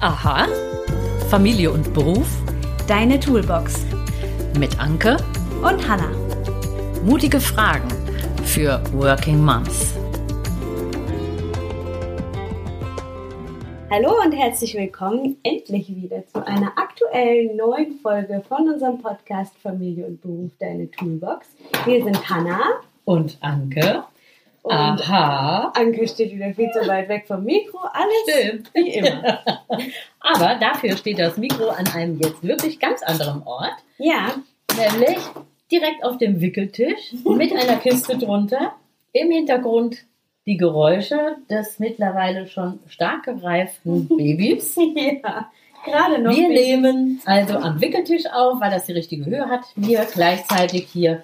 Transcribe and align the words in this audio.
Aha. 0.00 0.46
Familie 1.28 1.72
und 1.72 1.92
Beruf 1.92 2.28
Deine 2.86 3.18
Toolbox 3.18 3.84
mit 4.56 4.78
Anke. 4.78 5.16
und 5.60 5.88
Hannah. 5.88 6.12
Mutige 7.04 7.40
Fragen 7.40 7.88
für 8.44 8.80
Working 8.92 9.44
Moms. 9.44 9.94
Hallo 13.90 14.14
und 14.24 14.32
herzlich 14.32 14.74
willkommen 14.74 15.36
endlich 15.42 15.88
wieder 15.88 16.24
zu 16.26 16.46
einer 16.46 16.78
aktuellen 16.78 17.56
neuen 17.56 17.98
Folge 18.00 18.42
von 18.48 18.68
unserem 18.68 18.98
Podcast 18.98 19.56
Familie 19.60 20.06
und 20.06 20.22
Beruf 20.22 20.52
Deine 20.60 20.88
Toolbox. 20.92 21.48
Wir 21.86 22.04
sind 22.04 22.30
Hannah 22.30 22.80
Und 23.04 23.36
Anke. 23.40 24.04
Und 24.68 25.10
Aha. 25.10 25.72
Anke 25.74 26.06
steht 26.08 26.32
wieder 26.32 26.52
viel 26.54 26.70
zu 26.70 26.86
weit 26.86 27.08
weg 27.08 27.24
vom 27.26 27.44
Mikro. 27.44 27.78
Alles 27.92 28.40
Stimmt. 28.40 28.70
wie 28.74 28.90
immer. 28.94 29.40
Aber 30.20 30.54
dafür 30.60 30.96
steht 30.96 31.18
das 31.18 31.36
Mikro 31.36 31.68
an 31.68 31.86
einem 31.88 32.18
jetzt 32.20 32.42
wirklich 32.42 32.78
ganz 32.78 33.02
anderen 33.02 33.42
Ort. 33.44 33.74
Ja, 33.98 34.34
Nämlich 34.76 35.18
direkt 35.70 36.04
auf 36.04 36.18
dem 36.18 36.40
Wickeltisch 36.40 37.14
mit 37.24 37.52
einer 37.52 37.76
Kiste 37.76 38.16
drunter. 38.16 38.74
Im 39.12 39.30
Hintergrund 39.30 40.04
die 40.46 40.56
Geräusche 40.56 41.36
des 41.50 41.78
mittlerweile 41.78 42.46
schon 42.46 42.78
stark 42.86 43.24
gereiften 43.24 44.08
Babys. 44.16 44.76
ja. 44.76 45.50
Gerade 45.84 46.20
noch. 46.20 46.34
Wir 46.34 46.48
nehmen 46.48 47.20
also 47.24 47.56
am 47.56 47.80
Wickeltisch 47.80 48.24
auf, 48.32 48.60
weil 48.60 48.70
das 48.70 48.86
die 48.86 48.92
richtige 48.92 49.26
Höhe 49.26 49.48
hat. 49.48 49.62
Wir 49.76 50.04
gleichzeitig 50.12 50.88
hier 50.92 51.22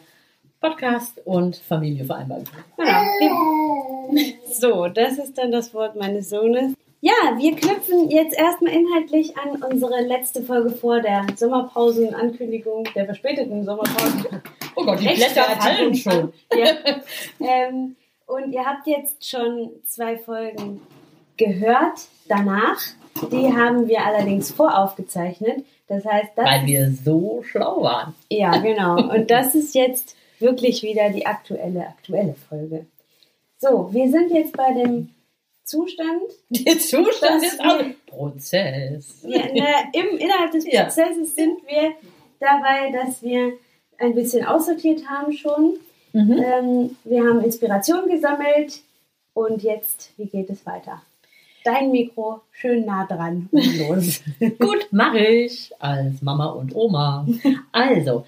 Podcast 0.65 1.21
und 1.27 1.57
Familie 1.57 2.07
vereinbaren. 2.07 2.45
Genau. 2.79 4.09
So, 4.51 4.87
das 4.87 5.19
ist 5.19 5.37
dann 5.37 5.51
das 5.51 5.75
Wort 5.75 5.97
meines 5.97 6.31
Sohnes. 6.31 6.75
Ja, 7.01 7.13
wir 7.37 7.55
knüpfen 7.57 8.09
jetzt 8.09 8.39
erstmal 8.39 8.73
inhaltlich 8.73 9.37
an 9.37 9.63
unsere 9.63 10.01
letzte 10.03 10.43
Folge 10.43 10.71
vor 10.71 11.01
der 11.01 11.27
Sommerpausenankündigung, 11.37 12.85
der 12.95 13.07
verspäteten 13.07 13.65
Sommerpause. 13.65 14.43
Oh 14.77 14.85
Gott, 14.85 15.01
die 15.01 15.09
Blätter 15.09 15.43
fallen 15.59 15.95
schon. 15.95 16.33
Ja. 16.57 16.67
ähm, 17.41 17.97
und 18.27 18.53
ihr 18.53 18.65
habt 18.65 18.87
jetzt 18.87 19.29
schon 19.29 19.71
zwei 19.85 20.17
Folgen 20.17 20.81
gehört 21.37 21.99
danach. 22.29 22.81
Die 23.33 23.53
haben 23.53 23.89
wir 23.89 24.05
allerdings 24.05 24.53
voraufgezeichnet. 24.53 25.65
Das 25.89 26.05
heißt, 26.05 26.31
das 26.37 26.45
Weil 26.47 26.67
wir 26.67 26.91
so 26.91 27.43
schlau 27.43 27.83
waren. 27.83 28.15
ja, 28.31 28.57
genau. 28.59 28.97
Und 29.13 29.31
das 29.31 29.55
ist 29.55 29.75
jetzt 29.75 30.17
wirklich 30.45 30.83
wieder 30.83 31.11
die 31.11 31.27
aktuelle, 31.27 31.89
aktuelle 31.89 32.35
Folge. 32.49 32.87
So, 33.59 33.89
wir 33.93 34.09
sind 34.11 34.31
jetzt 34.31 34.57
bei 34.57 34.73
dem 34.75 35.11
Zustand, 35.65 36.23
Der 36.51 36.79
Zustand 36.79 37.43
ist 37.43 37.59
auch 37.61 37.79
wir- 37.79 37.95
Prozess. 38.07 39.23
ja, 39.27 39.39
ne, 39.47 39.67
im, 39.93 40.19
innerhalb 40.19 40.53
des 40.53 40.65
Ja. 40.71 40.85
Prozesses 40.85 41.35
sind 41.35 41.59
wir 41.67 41.93
dabei, 42.39 42.93
dass 42.93 43.23
wir 43.23 43.55
ein 43.99 44.15
bisschen 44.15 44.45
aussortiert 44.45 45.09
haben 45.09 45.33
schon. 45.33 45.79
Mhm. 46.13 46.33
Ähm, 46.45 46.97
wir 47.05 47.23
haben 47.25 47.41
Inspiration 47.43 48.09
gesammelt 48.09 48.83
und 49.33 49.63
jetzt, 49.63 50.13
wie 50.17 50.27
geht 50.27 50.51
es 50.51 50.65
weiter? 50.67 51.03
Dein 51.65 51.91
Mikro 51.91 52.43
schön 52.53 52.85
nah 52.85 53.07
dran 53.07 53.49
und 53.51 53.79
los. 53.79 54.21
Gut, 54.59 54.87
mache 54.93 55.19
ich 55.25 55.73
als 55.81 56.21
Mama 56.23 56.47
und 56.51 56.75
Oma. 56.75 57.27
Also, 57.73 58.27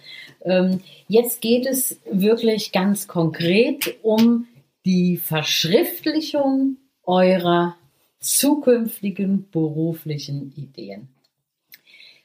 jetzt 1.08 1.40
geht 1.40 1.66
es 1.66 2.00
wirklich 2.10 2.72
ganz 2.72 3.08
konkret 3.08 3.96
um 4.02 4.46
die 4.84 5.16
Verschriftlichung 5.16 6.76
eurer 7.02 7.76
zukünftigen 8.20 9.48
beruflichen 9.50 10.52
Ideen. 10.56 11.08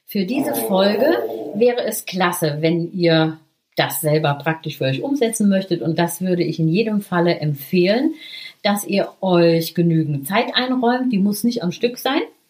Für 0.06 0.24
diese 0.24 0.54
Folge 0.54 1.06
wäre 1.54 1.84
es 1.84 2.04
klasse, 2.04 2.58
wenn 2.60 2.92
ihr 2.92 3.38
das 3.76 4.00
selber 4.00 4.34
praktisch 4.34 4.78
für 4.78 4.84
euch 4.84 5.02
umsetzen 5.02 5.48
möchtet. 5.48 5.80
Und 5.80 5.98
das 5.98 6.20
würde 6.20 6.42
ich 6.42 6.58
in 6.58 6.68
jedem 6.68 7.00
Falle 7.00 7.36
empfehlen, 7.36 8.14
dass 8.62 8.86
ihr 8.86 9.08
euch 9.20 9.74
genügend 9.74 10.26
Zeit 10.26 10.54
einräumt, 10.54 11.12
die 11.12 11.18
muss 11.18 11.44
nicht 11.44 11.62
am 11.62 11.72
Stück 11.72 11.98
sein, 11.98 12.20
ähm, 12.20 12.41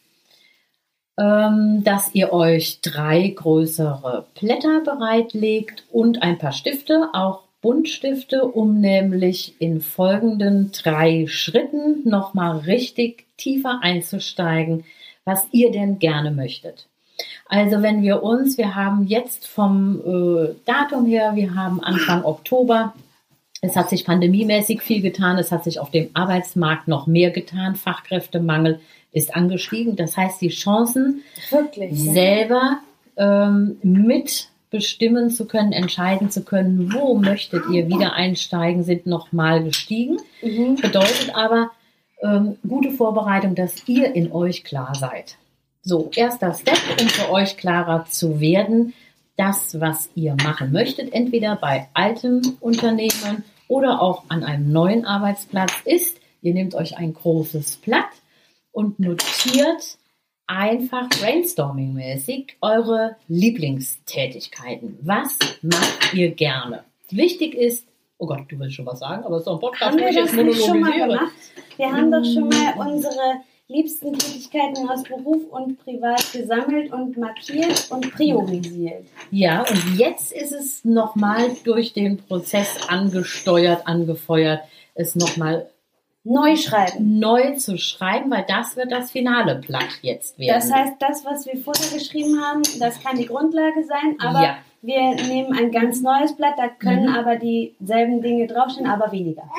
dass 1.17 2.15
ihr 2.15 2.33
euch 2.33 2.81
drei 2.81 3.29
größere 3.29 4.25
Blätter 4.41 4.81
bereitlegt 4.81 5.85
und 5.91 6.23
ein 6.23 6.39
paar 6.39 6.53
Stifte, 6.53 7.11
auch 7.13 7.43
Buntstifte, 7.61 8.45
um 8.45 8.81
nämlich 8.81 9.55
in 9.61 9.81
folgenden 9.81 10.73
drei 10.73 11.27
Schritten 11.29 12.09
nochmal 12.09 12.59
richtig 12.59 13.27
tiefer 13.37 13.81
einzusteigen, 13.83 14.85
was 15.25 15.47
ihr 15.53 15.71
denn 15.71 15.99
gerne 15.99 16.33
möchtet. 16.33 16.89
Also 17.47 17.83
wenn 17.83 18.03
wir 18.03 18.23
uns, 18.23 18.59
wir 18.59 18.75
haben 18.75 19.07
jetzt 19.07 19.47
vom 19.47 20.01
äh, 20.01 20.55
Datum 20.65 21.07
her, 21.07 21.37
wir 21.37 21.55
haben 21.55 21.81
Anfang 21.83 22.25
Oktober, 22.25 22.95
es 23.65 23.77
hat 23.77 23.89
sich 23.89 24.05
pandemiemäßig 24.05 24.83
viel 24.83 25.01
getan, 25.01 25.39
es 25.39 25.53
hat 25.53 25.63
sich 25.63 25.79
auf 25.79 25.91
dem 25.91 26.11
Arbeitsmarkt 26.15 26.89
noch 26.89 27.07
mehr 27.07 27.31
getan, 27.31 27.77
Fachkräftemangel 27.77 28.81
ist 29.13 29.37
angestiegen. 29.37 29.95
Das 29.95 30.17
heißt, 30.17 30.41
die 30.41 30.49
Chancen, 30.49 31.23
Wirklich. 31.51 31.97
selber 31.97 32.79
ähm, 33.17 33.77
mitbestimmen 33.83 35.31
zu 35.31 35.47
können, 35.47 35.73
entscheiden 35.73 36.29
zu 36.29 36.43
können, 36.45 36.93
wo 36.93 37.15
möchtet 37.15 37.63
ihr 37.71 37.87
wieder 37.87 38.15
einsteigen, 38.15 38.83
sind 38.83 39.07
nochmal 39.07 39.63
gestiegen. 39.63 40.17
Mhm. 40.43 40.77
Bedeutet 40.77 41.33
aber 41.35 41.71
ähm, 42.21 42.57
gute 42.67 42.91
Vorbereitung, 42.91 43.55
dass 43.55 43.87
ihr 43.87 44.13
in 44.13 44.33
euch 44.33 44.65
klar 44.65 44.97
seid. 44.97 45.37
So, 45.83 46.11
erster 46.17 46.53
Step, 46.55 46.79
um 47.01 47.09
für 47.09 47.31
euch 47.31 47.57
klarer 47.57 48.07
zu 48.07 48.41
werden, 48.41 48.93
das, 49.37 49.81
was 49.81 50.11
ihr 50.15 50.37
machen 50.43 50.73
möchtet, 50.73 51.13
entweder 51.13 51.57
bei 51.57 51.89
altem 51.95 52.43
Unternehmen 52.61 53.45
oder 53.73 54.03
auch 54.03 54.25
an 54.29 54.45
einem 54.45 54.71
neuen 54.71 55.07
Arbeitsplatz, 55.07 55.73
ist, 55.87 56.21
ihr 56.43 56.53
nehmt 56.53 56.75
euch 56.75 56.99
ein 56.99 57.15
großes 57.15 57.79
Blatt 57.79 58.11
und 58.71 59.01
notiert 59.01 59.97
einfach 60.47 61.09
brainstorming-mäßig 61.09 62.57
eure 62.61 63.17
Lieblingstätigkeiten. 63.29 64.99
Was 65.01 65.39
macht 65.63 66.13
ihr 66.13 66.33
gerne? 66.33 66.85
Wichtig 67.11 67.55
ist, 67.55 67.87
oh 68.19 68.27
Gott, 68.27 68.43
du 68.49 68.59
willst 68.59 68.75
schon 68.77 68.85
was 68.85 68.99
sagen, 68.99 69.25
aber 69.25 69.37
es 69.37 69.41
ist 69.41 69.47
doch 69.47 69.55
ein 69.55 69.61
Podcast, 69.61 69.93
Haben 69.93 70.01
wo 70.01 70.01
wir 70.01 70.11
ich 70.11 70.17
das 70.17 70.33
jetzt 70.33 70.45
nicht 70.45 70.65
schon 70.67 70.81
mal 70.81 70.91
monologisiere. 70.91 71.19
gemacht? 71.19 71.33
Wir 71.79 71.93
haben 71.93 72.11
doch 72.11 72.25
schon 72.25 72.49
mal 72.51 72.91
unsere 72.91 73.41
liebsten 73.73 74.13
Tätigkeiten 74.13 74.89
aus 74.89 75.03
Beruf 75.03 75.43
und 75.51 75.83
Privat 75.83 76.33
gesammelt 76.33 76.93
und 76.93 77.17
markiert 77.17 77.87
und 77.91 78.13
priorisiert. 78.13 79.05
Ja, 79.31 79.63
und 79.63 79.99
jetzt 79.99 80.33
ist 80.33 80.53
es 80.53 80.85
nochmal 80.85 81.51
durch 81.65 81.93
den 81.93 82.19
Prozess 82.19 82.77
angesteuert, 82.89 83.87
angefeuert, 83.87 84.61
es 84.95 85.17
nochmal 85.17 85.71
Neu 86.25 86.57
schreiben. 86.57 87.19
neu 87.19 87.57
zu 87.57 87.79
schreiben, 87.79 88.31
weil 88.31 88.45
das 88.47 88.77
wird 88.77 88.93
das 88.93 89.11
finale 89.11 89.57
Blatt 89.57 89.89
jetzt 90.03 90.39
werden. 90.39 90.55
Das 90.55 90.73
heißt, 90.73 90.93
das, 91.01 91.25
was 91.25 91.47
wir 91.47 91.57
vorher 91.61 91.99
geschrieben 91.99 92.41
haben, 92.41 92.63
das 92.79 93.03
kann 93.03 93.17
die 93.17 93.27
Grundlage 93.27 93.83
sein, 93.85 94.17
aber 94.21 94.41
Ja. 94.43 94.57
wir 94.83 95.15
nehmen 95.27 95.53
ein 95.59 95.73
ganz 95.73 96.01
neues 96.01 96.37
Blatt, 96.37 96.55
da 96.57 96.69
können 96.69 97.11
Mhm. 97.11 97.15
aber 97.17 97.37
dieselben 97.37 98.23
Dinge 98.23 98.47
draufstehen, 98.47 98.87
aber 98.89 99.11
weniger. 99.11 99.51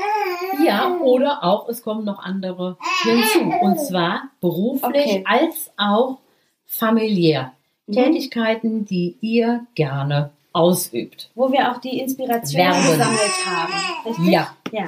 Ja, 0.65 0.95
oder 1.01 1.43
auch 1.43 1.67
es 1.67 1.81
kommen 1.83 2.05
noch 2.05 2.19
andere 2.23 2.77
hinzu. 3.03 3.41
Und 3.61 3.79
zwar 3.81 4.29
beruflich 4.39 4.83
Okay. 5.05 5.23
als 5.27 5.69
auch 5.77 6.19
familiär. 6.65 7.51
Mhm. 7.87 7.93
Tätigkeiten, 7.93 8.85
die 8.85 9.17
ihr 9.19 9.65
gerne 9.75 10.29
ausübt. 10.53 11.29
Wo 11.35 11.51
wir 11.51 11.71
auch 11.71 11.79
die 11.79 11.99
Inspiration 11.99 12.61
Werben. 12.61 12.81
gesammelt 12.83 13.45
haben. 13.45 13.73
Richtig? 14.05 14.27
Ja, 14.27 14.47
Ja. 14.71 14.85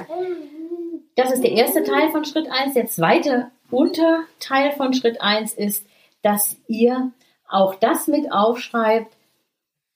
Das 1.16 1.32
ist 1.32 1.42
der 1.42 1.52
erste 1.52 1.82
Teil 1.82 2.10
von 2.10 2.24
Schritt 2.24 2.46
1. 2.50 2.74
Der 2.74 2.86
zweite 2.86 3.46
Unterteil 3.70 4.72
von 4.76 4.92
Schritt 4.92 5.20
1 5.20 5.54
ist, 5.54 5.86
dass 6.22 6.56
ihr 6.68 7.10
auch 7.48 7.74
das 7.74 8.06
mit 8.06 8.30
aufschreibt, 8.30 9.16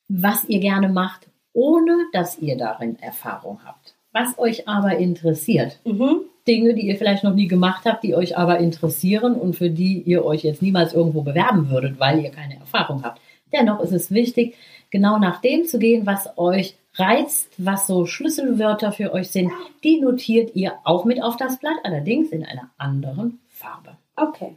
was 0.09 0.45
ihr 0.47 0.61
gerne 0.61 0.89
macht, 0.89 1.29
ohne 1.53 1.97
dass 2.13 2.39
ihr 2.39 2.57
darin 2.57 2.99
Erfahrung 3.01 3.61
habt. 3.65 3.95
Was 4.13 4.39
euch 4.39 4.67
aber 4.67 4.97
interessiert. 4.97 5.79
Mhm. 5.85 6.23
Dinge, 6.49 6.75
die 6.75 6.89
ihr 6.89 6.97
vielleicht 6.97 7.23
noch 7.23 7.35
nie 7.35 7.47
gemacht 7.47 7.85
habt, 7.85 8.03
die 8.03 8.15
euch 8.15 8.37
aber 8.37 8.59
interessieren 8.59 9.35
und 9.35 9.55
für 9.55 9.71
die 9.71 10.01
ihr 10.01 10.25
euch 10.25 10.43
jetzt 10.43 10.63
niemals 10.63 10.95
irgendwo 10.95 11.23
bewerben 11.23 11.71
würdet, 11.71 12.01
weil 12.01 12.21
ihr 12.25 12.31
keine 12.31 12.57
Erfahrung 12.57 13.05
habt. 13.05 13.21
Dennoch 13.53 13.81
ist 13.81 13.93
es 13.93 14.11
wichtig, 14.11 14.57
genau 14.91 15.19
nach 15.19 15.41
dem 15.41 15.67
zu 15.67 15.79
gehen, 15.79 16.07
was 16.07 16.39
euch 16.39 16.77
reizt, 17.01 17.49
was 17.59 17.87
so 17.87 18.07
Schlüsselwörter 18.07 18.93
für 18.93 19.13
euch 19.13 19.31
sind. 19.31 19.51
Die 19.83 20.01
notiert 20.01 20.55
ihr 20.55 20.75
auch 20.85 21.05
mit 21.05 21.23
auf 21.23 21.37
das 21.37 21.59
Blatt, 21.59 21.79
allerdings 21.83 22.31
in 22.31 22.45
einer 22.45 22.71
anderen 22.79 23.41
Farbe. 23.49 23.97
Okay. 24.17 24.57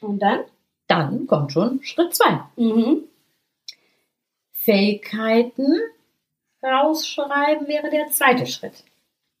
Und 0.00 0.20
dann? 0.22 0.40
Dann 0.86 1.26
kommt 1.26 1.52
schon 1.52 1.82
Schritt 1.82 2.14
2. 2.14 2.40
Mhm. 2.56 3.02
Fähigkeiten 4.52 5.78
rausschreiben 6.62 7.66
wäre 7.66 7.90
der 7.90 8.08
zweite 8.08 8.46
Schritt. 8.46 8.84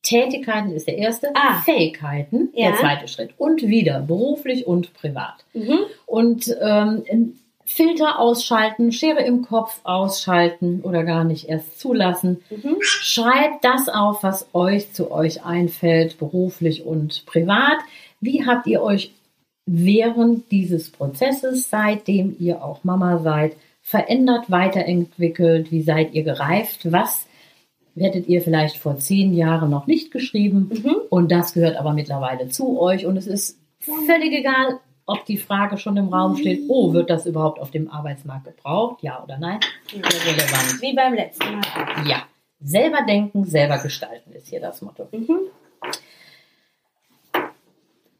Tätigkeiten 0.02 0.72
ist 0.72 0.88
der 0.88 0.98
erste, 0.98 1.28
Ah. 1.34 1.60
Fähigkeiten 1.60 2.48
Ja. 2.54 2.70
der 2.70 2.80
zweite 2.80 3.06
Schritt. 3.06 3.34
Und 3.38 3.62
wieder 3.62 4.00
beruflich 4.00 4.66
und 4.66 4.92
privat. 4.94 5.44
Mhm. 5.52 5.78
und 6.06 6.56
ähm, 6.60 7.38
Filter 7.74 8.18
ausschalten, 8.18 8.92
Schere 8.92 9.22
im 9.22 9.42
Kopf 9.42 9.80
ausschalten 9.84 10.82
oder 10.82 11.04
gar 11.04 11.24
nicht 11.24 11.48
erst 11.48 11.80
zulassen. 11.80 12.42
Mhm. 12.50 12.76
Schreibt 12.80 13.64
das 13.64 13.88
auf, 13.88 14.22
was 14.22 14.46
euch 14.52 14.92
zu 14.92 15.10
euch 15.10 15.44
einfällt, 15.44 16.18
beruflich 16.18 16.84
und 16.84 17.24
privat. 17.24 17.78
Wie 18.20 18.46
habt 18.46 18.66
ihr 18.66 18.82
euch 18.82 19.12
während 19.64 20.50
dieses 20.50 20.90
Prozesses, 20.90 21.70
seitdem 21.70 22.36
ihr 22.38 22.62
auch 22.62 22.84
Mama 22.84 23.18
seid, 23.18 23.56
verändert, 23.80 24.50
weiterentwickelt? 24.50 25.72
Wie 25.72 25.82
seid 25.82 26.12
ihr 26.12 26.24
gereift? 26.24 26.92
Was 26.92 27.26
hättet 27.96 28.28
ihr 28.28 28.42
vielleicht 28.42 28.76
vor 28.76 28.98
zehn 28.98 29.32
Jahren 29.34 29.70
noch 29.70 29.86
nicht 29.86 30.10
geschrieben? 30.10 30.70
Mhm. 30.72 30.96
Und 31.08 31.32
das 31.32 31.54
gehört 31.54 31.76
aber 31.76 31.94
mittlerweile 31.94 32.48
zu 32.48 32.78
euch. 32.78 33.06
Und 33.06 33.16
es 33.16 33.26
ist 33.26 33.58
völlig 33.80 34.32
egal, 34.32 34.78
ob 35.06 35.24
die 35.26 35.36
Frage 35.36 35.78
schon 35.78 35.96
im 35.96 36.08
Raum 36.08 36.36
steht, 36.36 36.62
oh, 36.68 36.92
wird 36.92 37.10
das 37.10 37.26
überhaupt 37.26 37.60
auf 37.60 37.70
dem 37.70 37.90
Arbeitsmarkt 37.90 38.44
gebraucht? 38.44 39.02
Ja 39.02 39.22
oder 39.22 39.38
nein? 39.38 39.60
Relevant. 39.92 40.80
Wie 40.80 40.94
beim 40.94 41.14
letzten 41.14 41.54
Mal. 41.54 42.08
Ja. 42.08 42.22
Selber 42.64 42.98
denken, 43.06 43.44
selber 43.44 43.78
gestalten 43.78 44.32
ist 44.32 44.48
hier 44.48 44.60
das 44.60 44.82
Motto. 44.82 45.08
Mhm. 45.10 45.40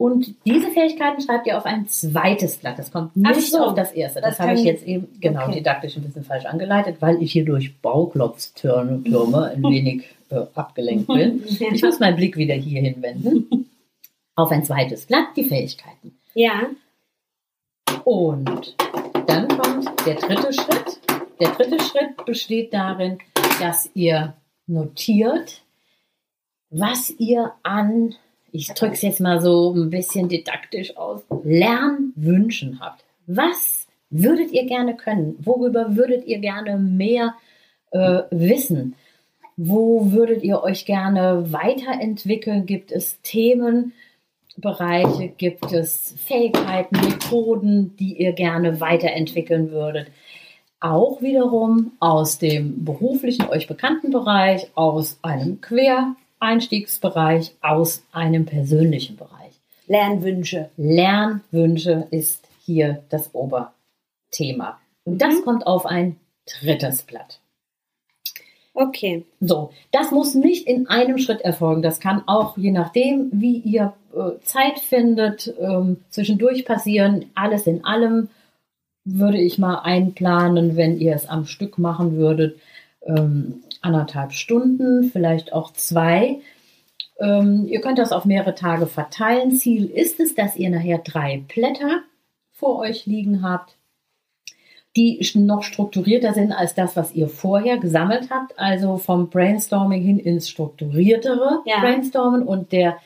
Und 0.02 0.34
diese 0.44 0.69
Fähigkeiten 0.73 1.23
schreibt 1.23 1.46
ihr 1.46 1.56
auf 1.56 1.64
ein 1.64 1.87
zweites 1.87 2.56
Blatt. 2.56 2.76
Das 2.76 2.90
kommt 2.90 3.14
nicht 3.14 3.52
so, 3.52 3.58
auf 3.58 3.75
das 3.76 3.93
erste. 3.93 4.20
Das, 4.20 4.37
das 4.37 4.40
habe 4.40 4.58
ich 4.58 4.64
jetzt 4.64 4.84
eben 4.84 5.06
genau 5.20 5.44
okay. 5.44 5.58
didaktisch 5.58 5.96
ein 5.96 6.02
bisschen 6.02 6.25
falsch 6.25 6.44
angeleitet, 6.44 6.96
weil 6.99 7.23
ich 7.23 7.31
hier 7.31 7.44
durch 7.44 7.79
Bauklotztürme 7.81 9.52
ein 9.55 9.62
wenig 9.62 10.06
äh, 10.31 10.40
abgelenkt 10.55 11.06
bin. 11.06 11.44
Ich 11.73 11.82
muss 11.84 12.00
meinen 12.00 12.17
Blick 12.17 12.37
wieder 12.37 12.55
hier 12.55 12.81
hinwenden. 12.81 13.69
Auf 14.34 14.50
ein 14.50 14.64
zweites 14.64 15.06
Blatt 15.06 15.29
die 15.37 15.44
Fähigkeiten. 15.44 16.17
Ja. 16.34 16.70
Und 18.05 18.76
dann 19.26 19.49
kommt 19.49 20.06
der 20.06 20.14
dritte 20.14 20.52
Schritt. 20.52 21.00
Der 21.40 21.50
dritte 21.50 21.82
Schritt 21.82 22.25
besteht 22.25 22.73
darin, 22.73 23.19
dass 23.61 23.90
ihr 23.94 24.34
notiert, 24.67 25.62
was 26.70 27.11
ihr 27.11 27.52
an 27.62 28.14
ich 28.52 28.69
drücke 28.69 28.93
es 28.93 29.02
jetzt 29.02 29.20
mal 29.20 29.40
so 29.40 29.73
ein 29.75 29.90
bisschen 29.90 30.29
didaktisch 30.29 30.96
aus, 30.96 31.23
Lernwünschen 31.43 32.81
habt. 32.81 33.02
Was 33.26 33.87
würdet 34.11 34.52
ihr 34.52 34.67
gerne 34.67 34.94
können? 34.94 35.37
Worüber 35.40 35.96
würdet 35.96 36.26
ihr 36.26 36.38
gerne 36.38 36.76
mehr 36.76 37.34
äh, 37.93 38.23
wissen? 38.31 38.94
Wo 39.56 40.12
würdet 40.12 40.43
ihr 40.43 40.62
euch 40.62 40.84
gerne 40.84 41.50
weiterentwickeln? 41.50 42.67
Gibt 42.67 42.93
es 42.93 43.20
Themenbereiche? 44.55 45.29
Gibt 45.29 45.73
es 45.73 46.15
Fähigkeiten, 46.19 46.97
Methoden, 47.01 47.97
die 47.97 48.19
ihr 48.19 48.33
gerne 48.33 48.81
weiterentwickeln 48.81 49.71
würdet? 49.71 50.09
Auch 50.81 51.23
wiederum 51.23 51.93
aus 52.01 52.39
dem 52.39 52.85
beruflichen, 52.85 53.49
euch 53.49 53.67
bekannten 53.67 54.11
Bereich, 54.11 54.69
aus 54.75 55.19
einem 55.23 55.61
Quer 55.61 56.17
Einstiegsbereich 56.43 57.55
aus 57.61 58.03
einem 58.11 58.47
persönlichen 58.47 59.17
Bereich. 59.17 59.53
Lernwünsche. 59.87 60.71
Lernwünsche 60.77 62.09
ist 62.11 62.49
hier 62.65 63.05
das 63.11 63.33
Oberthema. 63.33 64.81
Und 65.05 65.23
das 65.23 65.37
mhm. 65.37 65.45
kommt 65.45 65.67
auf 65.67 65.87
ein 65.87 66.17
drittes 66.47 67.03
Blatt. 67.03 67.42
Okay. 68.75 69.27
So, 69.41 69.71
das 69.91 70.11
muss 70.11 70.35
nicht 70.35 70.67
in 70.67 70.87
einem 70.89 71.19
Schritt 71.19 71.43
erfolgen. 71.43 71.83
Das 71.83 72.01
kann 72.01 72.23
auch 72.27 72.57
je 72.57 72.71
nachdem, 72.71 73.29
wie 73.33 73.59
ihr 73.59 73.93
äh, 74.15 74.41
Zeit 74.43 74.79
findet, 74.79 75.55
ähm, 75.61 75.99
zwischendurch 76.09 76.65
passieren. 76.65 77.27
Alles 77.35 77.67
in 77.67 77.85
allem 77.85 78.29
würde 79.05 79.39
ich 79.39 79.59
mal 79.59 79.81
einplanen, 79.81 80.77
wenn 80.77 80.99
ihr 80.99 81.15
es 81.15 81.29
am 81.29 81.45
Stück 81.45 81.77
machen 81.79 82.17
würdet. 82.17 82.59
Ähm, 83.05 83.63
anderthalb 83.83 84.33
Stunden, 84.33 85.05
vielleicht 85.05 85.53
auch 85.53 85.73
zwei. 85.73 86.41
Ähm, 87.19 87.67
ihr 87.69 87.81
könnt 87.81 87.99
das 87.99 88.13
auf 88.13 88.25
mehrere 88.25 88.55
Tage 88.55 88.87
verteilen. 88.87 89.53
Ziel 89.53 89.87
ist 89.87 90.19
es, 90.19 90.35
dass 90.35 90.57
ihr 90.57 90.71
nachher 90.71 90.99
drei 90.99 91.45
Blätter 91.53 92.03
vor 92.53 92.79
euch 92.79 93.07
liegen 93.07 93.43
habt, 93.43 93.77
die 94.97 95.27
noch 95.35 95.62
strukturierter 95.62 96.35
sind 96.35 96.53
als 96.53 96.75
das, 96.75 96.97
was 96.97 97.15
ihr 97.15 97.29
vorher 97.29 97.79
gesammelt 97.79 98.29
habt. 98.31 98.59
Also 98.59 98.99
vom 98.99 99.31
Brainstorming 99.31 100.03
hin 100.03 100.19
ins 100.19 100.49
strukturiertere 100.49 101.61
ja. 101.65 101.81
Brainstormen. 101.81 102.43
Und 102.43 102.73
der 102.73 102.99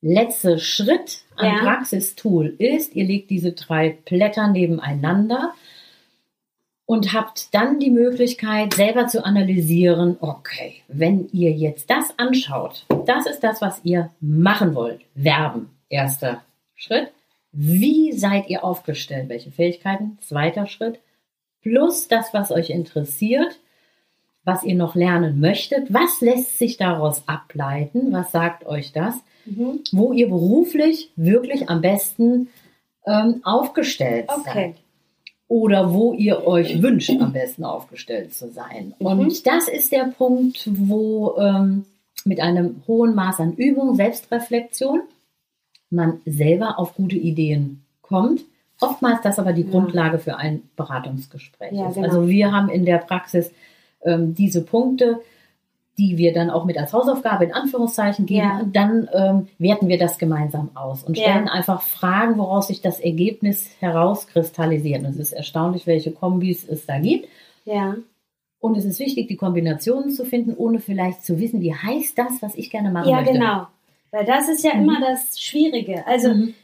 letzte 0.00 0.58
Schritt 0.58 1.22
am 1.36 1.46
ja. 1.46 1.62
Praxistool 1.62 2.54
ist, 2.58 2.94
ihr 2.94 3.04
legt 3.04 3.30
diese 3.30 3.52
drei 3.52 3.98
Blätter 4.04 4.48
nebeneinander 4.48 5.52
und 6.86 7.12
habt 7.12 7.54
dann 7.54 7.78
die 7.78 7.90
Möglichkeit, 7.90 8.74
selber 8.74 9.06
zu 9.06 9.24
analysieren, 9.24 10.16
okay, 10.20 10.82
wenn 10.88 11.28
ihr 11.32 11.52
jetzt 11.52 11.88
das 11.90 12.18
anschaut, 12.18 12.84
das 13.06 13.26
ist 13.26 13.40
das, 13.40 13.60
was 13.60 13.80
ihr 13.84 14.10
machen 14.20 14.74
wollt. 14.74 15.02
Werben, 15.14 15.70
erster 15.88 16.42
Schritt. 16.74 17.12
Wie 17.52 18.12
seid 18.12 18.48
ihr 18.48 18.64
aufgestellt? 18.64 19.28
Welche 19.28 19.50
Fähigkeiten? 19.50 20.18
Zweiter 20.20 20.66
Schritt. 20.66 21.00
Plus 21.62 22.08
das, 22.08 22.32
was 22.32 22.50
euch 22.50 22.70
interessiert, 22.70 23.58
was 24.44 24.62
ihr 24.62 24.74
noch 24.74 24.94
lernen 24.94 25.40
möchtet. 25.40 25.92
Was 25.92 26.20
lässt 26.20 26.58
sich 26.58 26.76
daraus 26.76 27.24
ableiten? 27.26 28.12
Was 28.12 28.32
sagt 28.32 28.66
euch 28.66 28.92
das? 28.92 29.14
Mhm. 29.44 29.80
Wo 29.92 30.12
ihr 30.12 30.28
beruflich 30.28 31.10
wirklich 31.16 31.68
am 31.68 31.80
besten 31.80 32.48
ähm, 33.06 33.40
aufgestellt 33.44 34.28
okay. 34.28 34.50
seid 34.54 34.74
oder 35.48 35.92
wo 35.92 36.12
ihr 36.12 36.46
euch 36.46 36.80
wünscht, 36.80 37.10
am 37.20 37.32
besten 37.32 37.64
aufgestellt 37.64 38.32
zu 38.32 38.50
sein. 38.50 38.94
Mhm. 39.00 39.06
Und 39.06 39.46
das 39.46 39.66
ist 39.66 39.90
der 39.90 40.04
Punkt, 40.16 40.68
wo 40.72 41.36
ähm, 41.38 41.84
mit 42.24 42.40
einem 42.40 42.82
hohen 42.86 43.16
Maß 43.16 43.40
an 43.40 43.54
Übung, 43.54 43.96
Selbstreflexion, 43.96 45.00
man 45.90 46.20
selber 46.24 46.78
auf 46.78 46.94
gute 46.94 47.16
Ideen 47.16 47.82
kommt. 48.02 48.42
Oftmals 48.80 49.20
das 49.22 49.38
aber 49.38 49.52
die 49.52 49.62
ja. 49.62 49.70
Grundlage 49.70 50.18
für 50.18 50.36
ein 50.36 50.62
Beratungsgespräch 50.76 51.72
ja, 51.72 51.88
ist. 51.88 51.96
Genau. 51.96 52.06
Also 52.06 52.28
wir 52.28 52.52
haben 52.52 52.68
in 52.70 52.86
der 52.86 52.98
Praxis 52.98 53.52
ähm, 54.02 54.34
diese 54.34 54.64
Punkte, 54.64 55.20
die 55.98 56.16
wir 56.16 56.32
dann 56.32 56.48
auch 56.48 56.64
mit 56.64 56.78
als 56.78 56.94
Hausaufgabe 56.94 57.44
in 57.44 57.52
Anführungszeichen 57.52 58.24
geben. 58.24 58.48
Ja. 58.48 58.60
Und 58.60 58.74
dann 58.74 59.08
ähm, 59.12 59.48
werten 59.58 59.88
wir 59.88 59.98
das 59.98 60.18
gemeinsam 60.18 60.70
aus 60.74 61.04
und 61.04 61.18
stellen 61.18 61.48
einfach 61.48 61.82
Fragen, 61.82 62.38
woraus 62.38 62.68
sich 62.68 62.80
das 62.80 63.00
Ergebnis 63.00 63.70
herauskristallisiert. 63.80 65.04
Und 65.04 65.10
es 65.10 65.18
ist 65.18 65.32
erstaunlich, 65.32 65.86
welche 65.86 66.10
Kombis 66.10 66.66
es 66.66 66.86
da 66.86 66.98
gibt. 66.98 67.28
Ja. 67.66 67.96
Und 68.60 68.76
es 68.76 68.84
ist 68.86 68.98
wichtig, 68.98 69.28
die 69.28 69.36
Kombinationen 69.36 70.10
zu 70.10 70.24
finden, 70.24 70.54
ohne 70.54 70.80
vielleicht 70.80 71.24
zu 71.24 71.38
wissen, 71.38 71.60
wie 71.60 71.74
heißt 71.74 72.16
das, 72.16 72.40
was 72.40 72.54
ich 72.54 72.70
gerne 72.70 72.90
machen 72.90 73.10
ja, 73.10 73.16
möchte. 73.16 73.34
Ja, 73.34 73.40
genau. 73.40 73.66
Weil 74.10 74.24
das 74.24 74.48
ist 74.48 74.64
ja 74.64 74.74
mhm. 74.74 74.82
immer 74.82 75.00
das 75.00 75.40
Schwierige. 75.40 76.06
Also 76.06 76.34
mhm. 76.34 76.54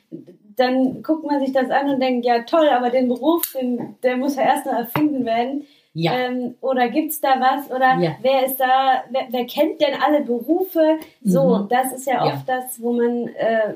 dann 0.56 1.02
guckt 1.02 1.24
man 1.24 1.40
sich 1.40 1.52
das 1.52 1.70
an 1.70 1.90
und 1.90 2.00
denkt, 2.00 2.26
ja 2.26 2.42
toll, 2.42 2.68
aber 2.68 2.90
den 2.90 3.08
Beruf, 3.08 3.52
den, 3.52 3.96
der 4.02 4.16
muss 4.16 4.36
ja 4.36 4.42
erst 4.42 4.66
noch 4.66 4.74
erfunden 4.74 5.24
werden. 5.24 5.64
Ja. 5.94 6.12
Ähm, 6.12 6.56
oder 6.60 6.88
gibt 6.88 7.12
es 7.12 7.20
da 7.20 7.40
was? 7.40 7.70
Oder 7.70 7.98
ja. 7.98 8.16
wer 8.20 8.44
ist 8.44 8.58
da, 8.58 9.04
wer, 9.10 9.28
wer, 9.30 9.46
kennt 9.46 9.80
denn 9.80 9.94
alle 9.94 10.22
Berufe? 10.22 10.98
So, 11.22 11.58
mhm. 11.58 11.68
das 11.68 11.92
ist 11.92 12.06
ja 12.06 12.22
oft 12.22 12.46
ja. 12.46 12.58
das, 12.58 12.82
wo 12.82 12.92
man 12.92 13.28
äh, 13.28 13.74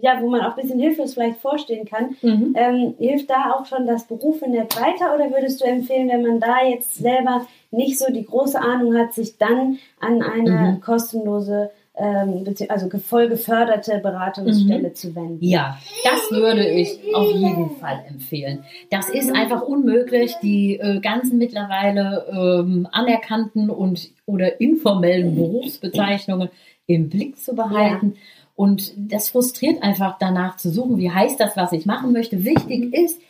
ja, 0.00 0.20
wo 0.20 0.28
man 0.30 0.40
auch 0.40 0.56
ein 0.56 0.62
bisschen 0.62 0.80
hilflos 0.80 1.14
vielleicht 1.14 1.40
vorstehen 1.40 1.86
kann. 1.86 2.16
Mhm. 2.22 2.54
Ähm, 2.56 2.94
hilft 2.98 3.30
da 3.30 3.52
auch 3.52 3.66
schon 3.66 3.86
das 3.86 4.04
Berufsnetz 4.04 4.80
weiter 4.80 5.14
oder 5.14 5.30
würdest 5.30 5.60
du 5.60 5.64
empfehlen, 5.64 6.08
wenn 6.08 6.22
man 6.22 6.40
da 6.40 6.64
jetzt 6.66 6.94
selber 6.94 7.46
nicht 7.70 7.98
so 7.98 8.10
die 8.10 8.24
große 8.24 8.60
Ahnung 8.60 8.96
hat, 8.96 9.12
sich 9.12 9.38
dann 9.38 9.78
an 10.00 10.22
eine 10.22 10.72
mhm. 10.72 10.80
kostenlose 10.80 11.70
ähm, 12.02 12.44
also 12.68 12.90
voll 12.98 13.28
geförderte 13.28 13.98
Beratungsstelle 13.98 14.88
mhm. 14.88 14.94
zu 14.94 15.14
wenden. 15.14 15.44
Ja, 15.44 15.78
das 16.02 16.30
würde 16.32 16.68
ich 16.68 16.98
auf 17.14 17.30
jeden 17.32 17.76
Fall 17.76 18.04
empfehlen. 18.08 18.64
Das 18.90 19.08
ist 19.08 19.28
mhm. 19.28 19.36
einfach 19.36 19.62
unmöglich, 19.62 20.34
die 20.42 20.80
äh, 20.80 20.98
ganzen 20.98 21.38
mittlerweile 21.38 22.26
ähm, 22.30 22.88
anerkannten 22.90 23.70
und 23.70 24.10
oder 24.26 24.60
informellen 24.60 25.36
Berufsbezeichnungen 25.36 26.48
im 26.86 27.08
Blick 27.08 27.38
zu 27.38 27.54
behalten. 27.54 28.14
Ja. 28.16 28.20
Und 28.56 28.92
das 28.96 29.30
frustriert 29.30 29.82
einfach 29.82 30.18
danach 30.18 30.56
zu 30.56 30.70
suchen, 30.70 30.98
wie 30.98 31.10
heißt 31.10 31.38
das, 31.38 31.56
was 31.56 31.72
ich 31.72 31.86
machen 31.86 32.12
möchte. 32.12 32.44
Wichtig 32.44 32.86
mhm. 32.86 32.92
ist, 32.92 33.20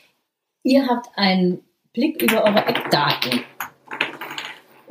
ihr 0.62 0.86
habt 0.86 1.10
einen 1.14 1.60
Blick 1.92 2.22
über 2.22 2.44
eure 2.44 2.66
Eckdaten 2.66 3.40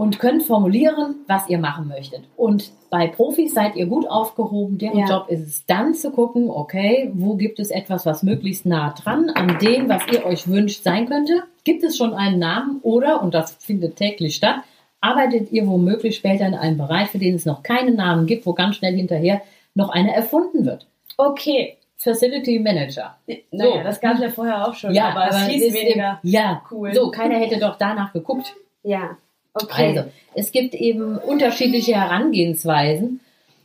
und 0.02 0.18
könnt 0.18 0.42
formulieren, 0.42 1.18
was 1.28 1.48
ihr 1.48 1.60
machen 1.60 1.88
möchtet. 1.88 2.24
Und 2.36 2.72
bei 2.90 3.06
Profis 3.06 3.54
seid 3.54 3.76
ihr 3.76 3.86
gut 3.86 4.10
aufgehoben. 4.10 4.80
Deren 4.80 4.98
ja. 4.98 5.06
Job 5.06 5.30
ist 5.30 5.42
es 5.42 5.66
dann 5.68 5.94
zu 5.94 6.10
gucken, 6.10 6.50
okay, 6.50 7.12
wo 7.14 7.36
gibt 7.36 7.60
es 7.60 7.70
etwas, 7.70 8.04
was 8.08 8.24
möglichst 8.24 8.66
nah 8.66 8.96
dran 8.96 9.30
an 9.30 9.60
dem, 9.60 9.90
was 9.90 10.02
ihr 10.12 10.26
euch 10.26 10.48
wünscht, 10.48 10.84
sein 10.84 11.06
könnte? 11.06 11.44
Gibt 11.66 11.84
es 11.84 11.98
schon 11.98 12.16
einen 12.16 12.40
Namen 12.40 12.80
oder, 12.82 13.22
und 13.22 13.36
das 13.36 13.52
findet 13.64 13.98
täglich 13.98 14.36
statt, 14.36 14.64
arbeitet 15.02 15.52
ihr 15.52 15.68
womöglich 15.68 16.16
später 16.16 16.48
in 16.48 16.56
einem 16.56 16.80
Bereich, 16.80 17.10
für 17.10 17.20
den 17.20 17.36
es 17.36 17.46
noch 17.46 17.62
keinen 17.62 17.96
Namen 17.96 18.26
gibt, 18.26 18.48
wo 18.48 18.54
ganz 18.54 18.78
schnell 18.78 18.96
hinterher 18.96 19.44
noch 19.76 19.90
einer 19.90 20.14
erfunden 20.14 20.66
wird? 20.66 20.88
Okay, 21.16 21.78
Facility 21.98 22.58
Manager. 22.58 23.18
Naja, 23.52 23.78
so. 23.78 23.84
das 23.84 24.02
gab 24.02 24.16
es 24.16 24.22
ja 24.22 24.30
vorher 24.30 24.68
auch 24.68 24.74
schon, 24.74 24.96
ja, 24.96 25.10
aber, 25.10 25.26
aber 25.26 25.36
es 25.36 25.48
hieß 25.48 25.74
weniger 25.76 26.20
eben, 26.24 26.32
ja, 26.32 26.64
cool. 26.72 26.92
So, 26.92 27.12
keiner 27.12 27.36
hätte 27.36 27.60
doch 27.60 27.78
danach 27.78 28.12
geguckt. 28.14 28.56
Ja, 28.82 29.16
okay. 29.54 29.98
Also, 29.98 30.12
es 30.36 30.52
gibt 30.52 30.76
eben 30.76 31.18
unterschiedliche 31.18 31.94
Herangehensweisen 31.94 33.20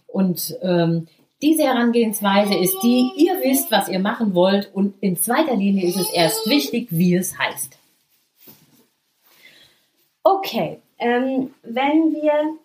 und 0.06 0.56
ähm, 0.62 1.06
diese 1.42 1.64
Herangehensweise 1.64 2.54
ist 2.54 2.78
die, 2.82 3.10
ihr 3.16 3.34
wisst, 3.42 3.70
was 3.70 3.88
ihr 3.88 3.98
machen 3.98 4.34
wollt 4.34 4.74
und 4.74 4.94
in 5.00 5.16
zweiter 5.16 5.54
Linie 5.54 5.86
ist 5.86 5.96
es 5.96 6.10
erst 6.10 6.48
wichtig, 6.48 6.88
wie 6.90 7.14
es 7.14 7.38
heißt. 7.38 7.78
Okay, 10.24 10.78
ähm, 10.98 11.50
wenn 11.62 12.12
wir 12.14 12.56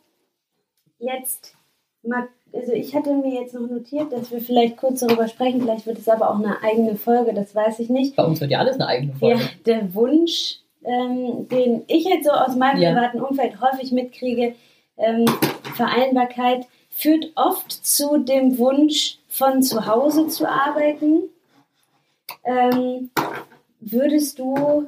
jetzt 0.99 1.55
mal, 2.01 2.27
also 2.53 2.71
ich 2.71 2.95
hatte 2.95 3.13
mir 3.13 3.41
jetzt 3.41 3.53
noch 3.53 3.69
notiert, 3.69 4.13
dass 4.13 4.31
wir 4.31 4.41
vielleicht 4.41 4.77
kurz 4.77 5.01
darüber 5.01 5.27
sprechen, 5.27 5.61
vielleicht 5.61 5.85
wird 5.85 5.99
es 5.99 6.07
aber 6.07 6.29
auch 6.29 6.39
eine 6.39 6.63
eigene 6.63 6.95
Folge, 6.95 7.33
das 7.33 7.53
weiß 7.53 7.79
ich 7.79 7.89
nicht. 7.89 8.15
Bei 8.15 8.23
uns 8.23 8.39
wird 8.39 8.51
ja 8.51 8.59
alles 8.59 8.75
eine 8.75 8.87
eigene 8.87 9.13
Folge. 9.13 9.41
Ja, 9.41 9.49
der 9.65 9.93
Wunsch, 9.93 10.60
ähm, 10.83 11.47
den 11.49 11.83
ich 11.87 12.05
jetzt 12.05 12.25
so 12.25 12.31
aus 12.31 12.55
meinem 12.55 12.81
ja. 12.81 12.91
privaten 12.91 13.21
Umfeld 13.21 13.61
häufig 13.61 13.91
mitkriege, 13.91 14.55
ähm, 14.97 15.25
Vereinbarkeit, 15.75 16.67
führt 16.89 17.31
oft 17.35 17.71
zu 17.71 18.17
dem 18.17 18.57
Wunsch, 18.57 19.17
von 19.27 19.63
zu 19.63 19.85
Hause 19.87 20.27
zu 20.27 20.47
arbeiten. 20.47 21.23
Ähm, 22.43 23.09
würdest 23.79 24.39
du 24.39 24.87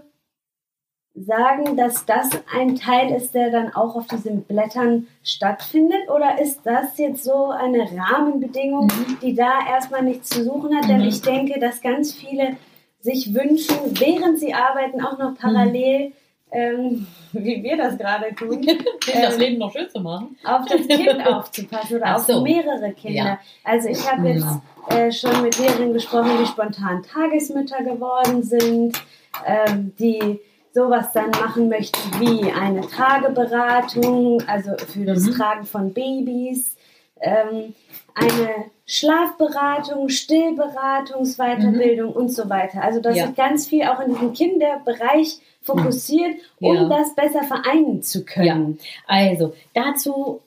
sagen, 1.16 1.78
dass 1.78 2.06
das 2.06 2.30
ein 2.54 2.76
Teil 2.76 3.16
ist, 3.16 3.34
der 3.36 3.52
dann 3.52 3.74
auch 3.74 3.96
auf 3.96 4.08
diesen 4.08 4.44
Blättern 4.44 5.08
stattfindet? 5.24 6.10
Oder 6.10 6.42
ist 6.42 6.62
das 6.64 6.98
jetzt 6.98 7.24
so 7.24 7.50
eine 7.50 7.88
Rahmenbedingung, 7.96 8.88
mhm. 8.88 9.18
die 9.22 9.36
da 9.36 9.52
erstmal 9.68 10.02
nichts 10.02 10.30
zu 10.30 10.44
suchen 10.44 10.76
hat? 10.76 10.86
Mhm. 10.86 10.88
Denn 10.90 11.02
ich 11.02 11.22
denke, 11.22 11.60
dass 11.60 11.82
ganz 11.82 12.14
viele 12.14 12.58
sich 13.04 13.36
wünschen, 13.36 13.78
während 14.00 14.40
sie 14.40 14.54
arbeiten, 14.54 15.00
auch 15.02 15.20
noch 15.20 15.38
parallel 15.38 16.14
ähm, 16.54 17.08
wie 17.32 17.64
wir 17.64 17.78
das 17.78 17.98
gerade 17.98 18.34
tun, 18.36 18.62
das 19.08 19.34
ähm, 19.34 19.40
Leben 19.40 19.58
noch 19.58 19.74
schön 19.74 19.90
zu 19.90 20.00
machen, 20.00 20.38
auf 20.44 20.66
das 20.66 20.88
Kind 20.88 21.28
aufzupassen 21.28 21.98
oder 21.98 22.20
so. 22.20 22.34
auf 22.34 22.44
mehrere 22.44 22.94
Kinder. 22.94 23.24
Ja. 23.24 23.40
Also 23.64 23.90
ich 23.90 24.10
habe 24.10 24.30
jetzt 24.30 24.48
äh, 24.90 25.12
schon 25.12 25.42
mit 25.42 25.60
mehreren 25.60 25.94
gesprochen, 25.94 26.32
die 26.40 26.46
spontan 26.46 27.04
Tagesmütter 27.04 27.84
geworden 27.84 28.44
sind, 28.44 29.02
ähm, 29.46 29.94
die 29.98 30.40
sowas 30.72 31.12
dann 31.14 31.32
machen 31.32 31.70
möchten 31.70 32.20
wie 32.20 32.52
eine 32.52 32.82
Trageberatung, 32.82 34.42
also 34.48 34.72
für 34.92 35.06
das 35.06 35.24
mhm. 35.24 35.32
Tragen 35.32 35.66
von 35.66 35.94
Babys, 35.94 36.76
ähm, 37.22 37.74
eine 38.14 38.66
Schlafberatung, 38.86 40.10
Stillberatungsweiterbildung 40.10 42.12
mhm. 42.12 42.16
und 42.16 42.30
so 42.30 42.50
weiter. 42.50 42.84
Also 42.84 43.00
dass 43.00 43.16
ja. 43.16 43.28
sich 43.28 43.36
ganz 43.36 43.68
viel 43.68 43.84
auch 43.84 44.00
in 44.00 44.14
diesem 44.14 44.34
Kinderbereich 44.34 45.38
fokussiert, 45.62 46.36
um 46.60 46.76
ja. 46.76 46.90
das 46.90 47.16
besser 47.16 47.44
vereinen 47.44 48.04
zu 48.04 48.26
können. 48.26 48.80
Ja. 48.80 48.86
Also 49.08 49.54
dazu 49.74 50.42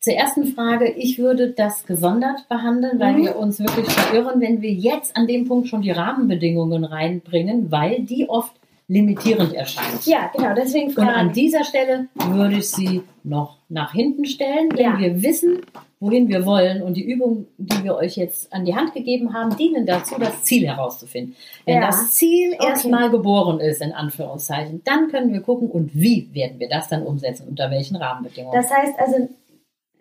zur 0.00 0.14
ersten 0.14 0.46
Frage, 0.46 0.90
ich 0.90 1.18
würde 1.18 1.50
das 1.50 1.86
gesondert 1.86 2.48
behandeln, 2.48 2.98
weil 2.98 3.14
mhm. 3.14 3.22
wir 3.22 3.36
uns 3.36 3.60
wirklich 3.60 3.88
verirren, 3.88 4.40
wenn 4.40 4.60
wir 4.60 4.72
jetzt 4.72 5.16
an 5.16 5.28
dem 5.28 5.46
Punkt 5.46 5.68
schon 5.68 5.82
die 5.82 5.92
Rahmenbedingungen 5.92 6.84
reinbringen, 6.84 7.70
weil 7.70 8.02
die 8.02 8.28
oft 8.28 8.52
limitierend 8.88 9.54
erscheint. 9.54 10.04
Ja, 10.04 10.30
genau, 10.34 10.54
deswegen 10.54 10.90
frage 10.90 11.08
Und 11.08 11.14
an 11.14 11.32
dieser 11.32 11.64
Stelle 11.64 12.08
würde 12.14 12.56
ich 12.56 12.68
sie 12.68 13.02
noch 13.22 13.58
nach 13.68 13.92
hinten 13.92 14.24
stellen, 14.24 14.70
wenn 14.74 14.84
ja. 14.84 14.98
wir 14.98 15.22
wissen, 15.22 15.60
wohin 16.02 16.28
wir 16.28 16.44
wollen. 16.44 16.82
Und 16.82 16.94
die 16.94 17.04
Übungen, 17.04 17.46
die 17.58 17.84
wir 17.84 17.94
euch 17.94 18.16
jetzt 18.16 18.52
an 18.52 18.64
die 18.64 18.74
Hand 18.74 18.92
gegeben 18.92 19.32
haben, 19.32 19.56
dienen 19.56 19.86
dazu, 19.86 20.16
das 20.18 20.42
Ziel 20.42 20.66
herauszufinden. 20.66 21.36
Wenn 21.64 21.76
ja. 21.76 21.86
das 21.86 22.12
Ziel 22.12 22.54
okay. 22.54 22.68
erstmal 22.68 23.08
geboren 23.08 23.60
ist, 23.60 23.80
in 23.80 23.92
Anführungszeichen, 23.92 24.82
dann 24.84 25.08
können 25.08 25.32
wir 25.32 25.40
gucken, 25.40 25.70
und 25.70 25.94
wie 25.94 26.28
werden 26.34 26.58
wir 26.58 26.68
das 26.68 26.88
dann 26.88 27.04
umsetzen, 27.04 27.46
unter 27.48 27.70
welchen 27.70 27.96
Rahmenbedingungen. 27.96 28.60
Das 28.60 28.70
heißt 28.70 28.98
also, 28.98 29.28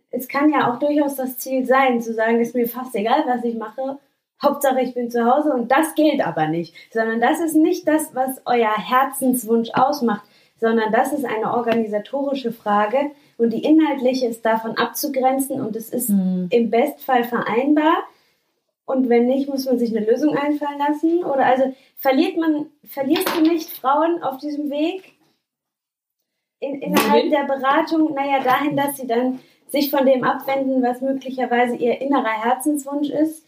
es 0.09 0.27
kann 0.27 0.51
ja 0.51 0.71
auch 0.71 0.79
durchaus 0.79 1.15
das 1.15 1.37
Ziel 1.37 1.65
sein, 1.65 2.01
zu 2.01 2.13
sagen, 2.13 2.39
ist 2.39 2.55
mir 2.55 2.67
fast 2.67 2.95
egal, 2.95 3.23
was 3.27 3.43
ich 3.43 3.55
mache. 3.55 3.99
Hauptsache, 4.41 4.81
ich 4.81 4.95
bin 4.95 5.11
zu 5.11 5.23
Hause 5.23 5.53
und 5.53 5.71
das 5.71 5.93
gilt 5.93 6.25
aber 6.25 6.47
nicht, 6.47 6.73
sondern 6.91 7.21
das 7.21 7.39
ist 7.39 7.55
nicht 7.55 7.87
das, 7.87 8.15
was 8.15 8.41
euer 8.45 8.75
Herzenswunsch 8.75 9.69
ausmacht, 9.73 10.23
sondern 10.59 10.91
das 10.91 11.13
ist 11.13 11.25
eine 11.25 11.53
organisatorische 11.53 12.51
Frage, 12.51 13.11
und 13.41 13.51
die 13.51 13.63
inhaltliche 13.63 14.27
ist 14.27 14.45
davon 14.45 14.77
abzugrenzen 14.77 15.61
und 15.61 15.75
es 15.75 15.89
ist 15.89 16.09
mhm. 16.09 16.47
im 16.51 16.69
Bestfall 16.69 17.23
vereinbar. 17.23 18.03
Und 18.85 19.09
wenn 19.09 19.25
nicht, 19.25 19.49
muss 19.49 19.65
man 19.65 19.79
sich 19.79 19.95
eine 19.95 20.05
Lösung 20.05 20.35
einfallen 20.35 20.79
lassen. 20.79 21.23
Oder 21.23 21.45
also 21.45 21.73
verliert 21.97 22.37
man, 22.37 22.67
verlierst 22.83 23.35
du 23.35 23.41
nicht 23.41 23.69
Frauen 23.69 24.21
auf 24.21 24.37
diesem 24.37 24.69
Weg 24.69 25.13
in, 26.59 26.81
innerhalb 26.81 27.25
mhm. 27.25 27.31
der 27.31 27.43
Beratung, 27.45 28.13
naja, 28.13 28.43
dahin, 28.43 28.77
dass 28.77 28.97
sie 28.97 29.07
dann 29.07 29.39
sich 29.69 29.89
von 29.89 30.05
dem 30.05 30.23
abwenden, 30.23 30.83
was 30.83 31.01
möglicherweise 31.01 31.75
ihr 31.75 31.99
innerer 32.01 32.43
Herzenswunsch 32.43 33.09
ist 33.09 33.45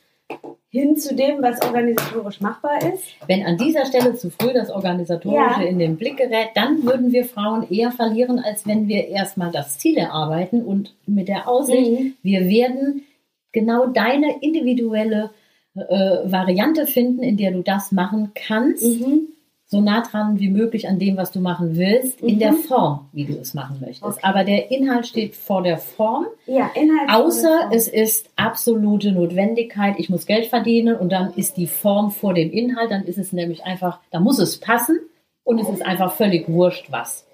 hin 0.69 0.97
zu 0.97 1.13
dem, 1.15 1.41
was 1.41 1.61
organisatorisch 1.61 2.41
machbar 2.41 2.79
ist. 2.93 3.03
Wenn 3.27 3.45
an 3.45 3.57
dieser 3.57 3.85
Stelle 3.85 4.15
zu 4.15 4.31
früh 4.31 4.53
das 4.53 4.71
Organisatorische 4.71 5.61
ja. 5.61 5.67
in 5.67 5.77
den 5.77 5.97
Blick 5.97 6.17
gerät, 6.17 6.49
dann 6.55 6.83
würden 6.83 7.11
wir 7.11 7.25
Frauen 7.25 7.69
eher 7.69 7.91
verlieren, 7.91 8.39
als 8.39 8.65
wenn 8.65 8.87
wir 8.87 9.07
erstmal 9.07 9.51
das 9.51 9.77
Ziel 9.77 9.97
erarbeiten 9.97 10.63
und 10.63 10.95
mit 11.05 11.27
der 11.27 11.47
Aussicht, 11.47 11.91
mhm. 11.91 12.13
wir 12.23 12.47
werden 12.49 13.03
genau 13.51 13.85
deine 13.85 14.41
individuelle 14.41 15.29
äh, 15.75 15.81
Variante 16.25 16.87
finden, 16.87 17.21
in 17.21 17.37
der 17.37 17.51
du 17.51 17.61
das 17.61 17.91
machen 17.91 18.31
kannst. 18.33 18.83
Mhm 18.83 19.32
so 19.65 19.81
nah 19.81 20.01
dran 20.01 20.39
wie 20.39 20.49
möglich 20.49 20.87
an 20.87 20.99
dem, 20.99 21.17
was 21.17 21.31
du 21.31 21.39
machen 21.39 21.75
willst, 21.75 22.21
mhm. 22.21 22.29
in 22.29 22.39
der 22.39 22.51
mhm. 22.51 22.57
Form, 22.57 23.09
wie 23.11 23.25
du 23.25 23.33
es 23.33 23.53
machen 23.53 23.77
möchtest. 23.79 24.03
Okay. 24.03 24.19
Aber 24.21 24.43
der 24.43 24.71
Inhalt 24.71 25.07
steht 25.07 25.35
vor 25.35 25.63
der 25.63 25.77
Form. 25.77 26.27
Ja, 26.45 26.69
Inhalt. 26.75 27.09
Außer 27.09 27.61
Form. 27.61 27.71
es 27.71 27.87
ist 27.87 28.29
absolute 28.35 29.11
Notwendigkeit, 29.11 29.95
ich 29.97 30.09
muss 30.09 30.25
Geld 30.25 30.47
verdienen 30.47 30.95
und 30.95 31.11
dann 31.11 31.33
ist 31.33 31.57
die 31.57 31.67
Form 31.67 32.11
vor 32.11 32.33
dem 32.33 32.51
Inhalt, 32.51 32.91
dann 32.91 33.03
ist 33.03 33.17
es 33.17 33.33
nämlich 33.33 33.63
einfach, 33.63 33.99
da 34.11 34.19
muss 34.19 34.39
es 34.39 34.59
passen 34.59 34.99
und 35.43 35.59
es 35.59 35.69
ist 35.69 35.85
einfach 35.85 36.13
völlig 36.13 36.47
wurscht 36.47 36.91
was. 36.91 37.25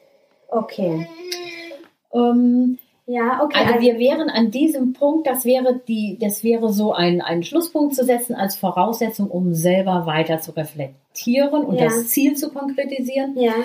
Okay. 0.49 1.07
Ähm, 2.13 2.79
ja, 3.09 3.41
okay. 3.43 3.57
Also, 3.57 3.73
also 3.73 3.85
wir 3.87 3.97
wären 3.97 4.29
an 4.29 4.51
diesem 4.51 4.93
Punkt, 4.93 5.25
das 5.25 5.43
wäre 5.43 5.81
die, 5.87 6.19
das 6.21 6.43
wäre 6.43 6.71
so 6.71 6.93
ein, 6.93 7.21
ein 7.21 7.41
Schlusspunkt 7.41 7.95
zu 7.95 8.05
setzen 8.05 8.35
als 8.35 8.55
Voraussetzung, 8.55 9.31
um 9.31 9.55
selber 9.55 10.05
weiter 10.05 10.39
zu 10.41 10.51
reflektieren 10.51 11.63
und 11.63 11.77
ja. 11.77 11.85
das 11.85 12.09
Ziel 12.09 12.35
zu 12.35 12.51
konkretisieren. 12.51 13.33
Ja. 13.35 13.55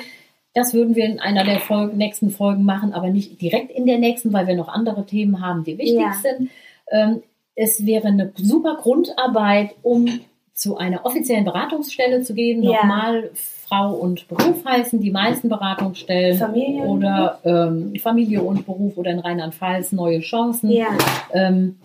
Das 0.54 0.72
würden 0.72 0.94
wir 0.94 1.04
in 1.04 1.20
einer 1.20 1.44
der 1.44 1.58
Folgen, 1.58 1.98
nächsten 1.98 2.30
Folgen 2.30 2.64
machen, 2.64 2.94
aber 2.94 3.10
nicht 3.10 3.42
direkt 3.42 3.70
in 3.70 3.84
der 3.84 3.98
nächsten, 3.98 4.32
weil 4.32 4.46
wir 4.46 4.56
noch 4.56 4.68
andere 4.68 5.04
Themen 5.04 5.44
haben, 5.44 5.62
die 5.62 5.76
wichtig 5.76 6.00
ja. 6.00 6.14
sind. 6.22 6.48
Ähm, 6.90 7.22
es 7.54 7.84
wäre 7.84 8.08
eine 8.08 8.32
super 8.36 8.78
Grundarbeit, 8.80 9.74
um 9.82 10.20
zu 10.54 10.76
einer 10.76 11.04
offiziellen 11.04 11.44
Beratungsstelle 11.44 12.22
zu 12.22 12.32
gehen, 12.32 12.62
ja. 12.62 12.78
nochmal 12.78 13.30
Frau 13.34 13.92
und 13.92 14.28
Beruf 14.28 14.64
heißen, 14.64 15.00
die 15.00 15.10
meisten 15.10 15.48
Beratungsstellen 15.48 16.38
Familie 16.38 16.84
oder 16.84 17.40
ähm, 17.44 17.94
Familie 17.96 18.42
und 18.42 18.64
Beruf 18.64 18.96
oder 18.96 19.10
in 19.10 19.18
Rheinland-Pfalz 19.18 19.90
neue 19.92 20.20
Chancen. 20.20 20.70
Ja. 20.70 20.96
Ähm, 21.32 21.76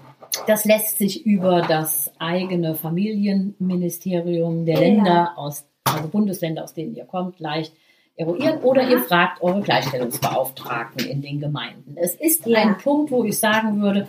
das 0.46 0.66
lässt 0.66 1.00
sich 1.00 1.26
über 1.26 1.62
das 1.62 2.12
eigene 2.20 2.76
Familienministerium 2.76 4.66
der 4.66 4.80
Länder 4.80 5.34
aus, 5.36 5.66
also 5.86 6.08
Bundesländer, 6.08 6.64
aus 6.64 6.76
denen 6.76 6.96
ihr 6.96 7.06
kommt, 7.06 7.40
leicht 7.40 7.74
eruieren 8.16 8.60
oder 8.60 8.88
ihr 8.88 9.00
fragt 9.00 9.42
eure 9.42 9.62
Gleichstellungsbeauftragten 9.62 11.08
in 11.08 11.22
den 11.22 11.40
Gemeinden. 11.40 11.96
Es 11.96 12.14
ist 12.14 12.46
ja. 12.46 12.60
ein 12.60 12.78
Punkt, 12.78 13.10
wo 13.12 13.24
ich 13.24 13.40
sagen 13.40 13.82
würde, 13.82 14.08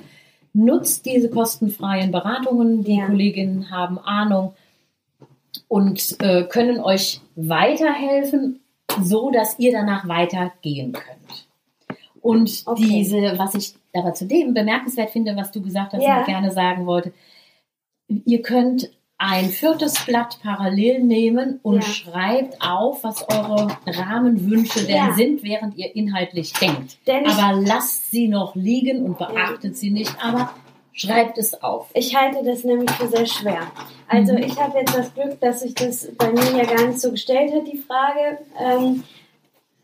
nutzt 0.52 1.06
diese 1.06 1.30
kostenfreien 1.30 2.10
Beratungen. 2.10 2.82
Die 2.84 2.96
ja. 2.96 3.06
Kolleginnen 3.06 3.70
haben 3.70 3.98
Ahnung 3.98 4.54
und 5.68 6.16
äh, 6.20 6.44
können 6.44 6.80
euch 6.80 7.20
weiterhelfen, 7.36 8.60
so 9.00 9.30
dass 9.30 9.58
ihr 9.58 9.72
danach 9.72 10.08
weitergehen 10.08 10.92
könnt. 10.92 11.46
Und 12.20 12.62
okay. 12.66 12.82
diese, 12.84 13.38
was 13.38 13.54
ich 13.54 13.74
aber 13.94 14.12
zudem 14.14 14.52
bemerkenswert 14.52 15.10
finde, 15.10 15.36
was 15.36 15.50
du 15.50 15.62
gesagt 15.62 15.92
hast 15.92 16.02
ja. 16.02 16.20
und 16.20 16.26
gerne 16.26 16.50
sagen 16.50 16.86
wollte, 16.86 17.12
ihr 18.08 18.42
könnt 18.42 18.90
ein 19.22 19.50
viertes 19.50 20.06
Blatt 20.06 20.38
parallel 20.42 21.02
nehmen 21.02 21.60
und 21.62 21.82
ja. 21.82 21.82
schreibt 21.82 22.62
auf, 22.62 23.04
was 23.04 23.28
eure 23.28 23.68
Rahmenwünsche 23.86 24.86
denn 24.86 24.96
ja. 24.96 25.12
sind, 25.12 25.42
während 25.42 25.76
ihr 25.76 25.94
inhaltlich 25.94 26.54
denkt. 26.54 26.96
Denn 27.06 27.26
aber 27.26 27.60
lasst 27.60 28.10
sie 28.10 28.28
noch 28.28 28.56
liegen 28.56 29.04
und 29.04 29.18
beachtet 29.18 29.76
sie 29.76 29.90
nicht. 29.90 30.16
Aber 30.24 30.50
Schreibt 30.92 31.38
es 31.38 31.62
auf. 31.62 31.88
Ich 31.94 32.14
halte 32.14 32.44
das 32.44 32.64
nämlich 32.64 32.90
für 32.90 33.06
sehr 33.06 33.24
schwer. 33.24 33.62
Also 34.08 34.32
mhm. 34.32 34.42
ich 34.42 34.60
habe 34.60 34.78
jetzt 34.78 34.94
das 34.94 35.14
Glück, 35.14 35.40
dass 35.40 35.60
sich 35.60 35.74
das 35.74 36.08
bei 36.16 36.30
mir 36.30 36.56
ja 36.56 36.64
gar 36.64 36.86
nicht 36.88 37.00
so 37.00 37.12
gestellt 37.12 37.52
hat, 37.54 37.66
die 37.66 37.78
Frage. 37.78 38.38
Ähm, 38.58 39.04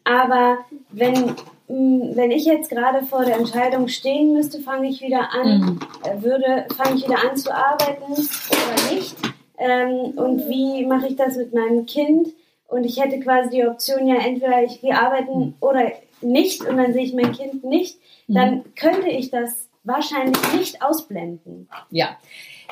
aber 0.05 0.59
wenn, 0.91 1.35
wenn 1.69 2.31
ich 2.31 2.45
jetzt 2.45 2.71
gerade 2.71 3.05
vor 3.05 3.25
der 3.25 3.37
Entscheidung 3.37 3.89
stehen 3.89 4.33
müsste, 4.33 4.61
fange 4.61 4.89
ich 4.89 5.03
wieder 5.03 5.33
an, 5.33 5.61
mhm. 5.61 5.81
äh, 6.05 6.23
würde, 6.23 6.67
fange 6.77 6.97
ich 6.97 7.05
wieder 7.05 7.29
an 7.29 7.37
zu 7.37 7.53
arbeiten 7.53 8.13
oder 8.13 8.95
nicht. 8.95 9.17
Ähm, 9.59 10.13
und 10.17 10.49
wie 10.49 10.85
mache 10.87 11.09
ich 11.09 11.17
das 11.17 11.37
mit 11.37 11.53
meinem 11.55 11.87
Kind? 11.87 12.29
Und 12.69 12.85
ich 12.85 13.01
hätte 13.01 13.19
quasi 13.21 13.51
die 13.51 13.67
Option, 13.67 14.07
ja, 14.07 14.17
entweder 14.17 14.63
ich 14.63 14.81
gehe 14.81 14.97
arbeiten 14.97 15.39
Mhm. 15.39 15.55
oder 15.61 15.93
nicht 16.21 16.65
und 16.65 16.77
dann 16.77 16.93
sehe 16.93 17.05
ich 17.05 17.15
mein 17.15 17.33
Kind 17.33 17.65
nicht. 17.65 17.99
Dann 18.29 18.65
könnte 18.75 19.09
ich 19.09 19.31
das 19.31 19.69
wahrscheinlich 19.85 20.37
nicht 20.55 20.83
ausblenden. 20.83 21.69
Ja. 21.91 22.17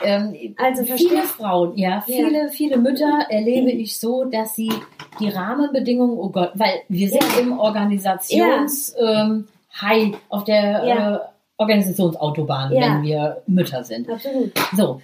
Ähm, 0.02 0.34
Also 0.56 0.82
viele 0.82 0.98
verstehe- 0.98 1.22
Frauen, 1.22 1.76
ja, 1.76 2.00
viele, 2.00 2.48
viele 2.50 2.76
Mütter 2.78 3.26
erlebe 3.28 3.70
ich 3.70 3.98
so, 3.98 4.24
dass 4.24 4.54
sie 4.56 4.72
die 5.20 5.28
Rahmenbedingungen, 5.28 6.18
oh 6.18 6.30
Gott, 6.30 6.52
weil 6.54 6.80
wir 6.88 7.08
sind 7.08 7.24
im 7.40 7.58
Organisations 7.58 8.94
ähm, 9.00 9.46
High 9.80 10.14
auf 10.28 10.44
der 10.44 10.84
Ja. 10.86 11.14
äh, 11.16 11.18
Organisationsautobahn, 11.56 12.72
Ja. 12.72 12.80
wenn 12.80 13.02
wir 13.04 13.42
Mütter 13.46 13.84
sind. 13.84 14.10
Absolut. 14.10 14.50
So, 14.76 15.00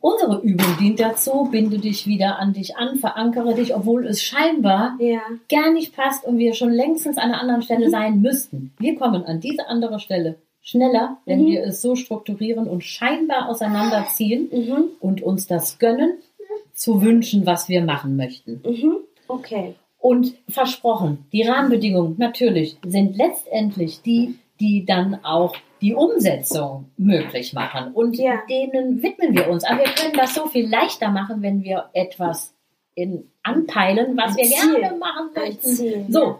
unsere 0.00 0.40
Übung 0.42 0.76
dient 0.78 1.00
dazu, 1.00 1.48
binde 1.50 1.78
dich 1.78 2.06
wieder 2.06 2.38
an 2.38 2.52
dich 2.52 2.76
an, 2.76 2.98
verankere 2.98 3.54
dich, 3.54 3.74
obwohl 3.74 4.06
es 4.06 4.22
scheinbar 4.22 4.96
Ja. 5.00 5.20
gar 5.50 5.72
nicht 5.72 5.96
passt 5.96 6.24
und 6.24 6.38
wir 6.38 6.54
schon 6.54 6.70
längstens 6.70 7.18
an 7.18 7.30
einer 7.32 7.40
anderen 7.40 7.62
Stelle 7.62 7.86
Mhm. 7.88 7.90
sein 7.90 8.20
müssten. 8.20 8.72
Wir 8.78 8.96
kommen 8.96 9.24
an 9.24 9.40
diese 9.40 9.66
andere 9.68 9.98
Stelle 9.98 10.36
schneller, 10.62 11.18
wenn 11.24 11.42
Mhm. 11.42 11.46
wir 11.46 11.62
es 11.64 11.80
so 11.82 11.94
strukturieren 11.96 12.66
und 12.68 12.84
scheinbar 12.84 13.48
auseinanderziehen 13.48 14.48
Mhm. 14.52 14.84
und 15.00 15.22
uns 15.22 15.46
das 15.46 15.78
gönnen, 15.78 16.18
zu 16.72 17.02
wünschen, 17.02 17.46
was 17.46 17.68
wir 17.68 17.82
machen 17.82 18.16
möchten. 18.16 18.62
Mhm. 18.64 18.96
Okay. 19.26 19.74
Und 19.98 20.34
versprochen, 20.48 21.26
die 21.32 21.42
Rahmenbedingungen 21.42 22.14
natürlich 22.18 22.76
sind 22.86 23.16
letztendlich 23.16 24.00
die, 24.02 24.38
die 24.60 24.84
dann 24.84 25.18
auch 25.24 25.56
die 25.80 25.94
Umsetzung 25.94 26.86
möglich 26.96 27.52
machen. 27.52 27.92
Und 27.94 28.16
Ja. 28.16 28.40
denen 28.48 29.02
widmen 29.02 29.34
wir 29.36 29.48
uns. 29.48 29.64
Aber 29.64 29.78
wir 29.78 29.86
können 29.92 30.14
das 30.16 30.34
so 30.34 30.46
viel 30.46 30.68
leichter 30.68 31.10
machen, 31.10 31.42
wenn 31.42 31.62
wir 31.62 31.86
etwas 31.92 32.54
in, 32.94 33.30
anpeilen, 33.42 34.16
was 34.16 34.36
wir 34.36 34.44
Ziel. 34.44 34.80
gerne 34.80 34.96
machen 34.96 35.30
möchten. 35.34 35.68
Ziel, 35.68 36.06
So. 36.08 36.38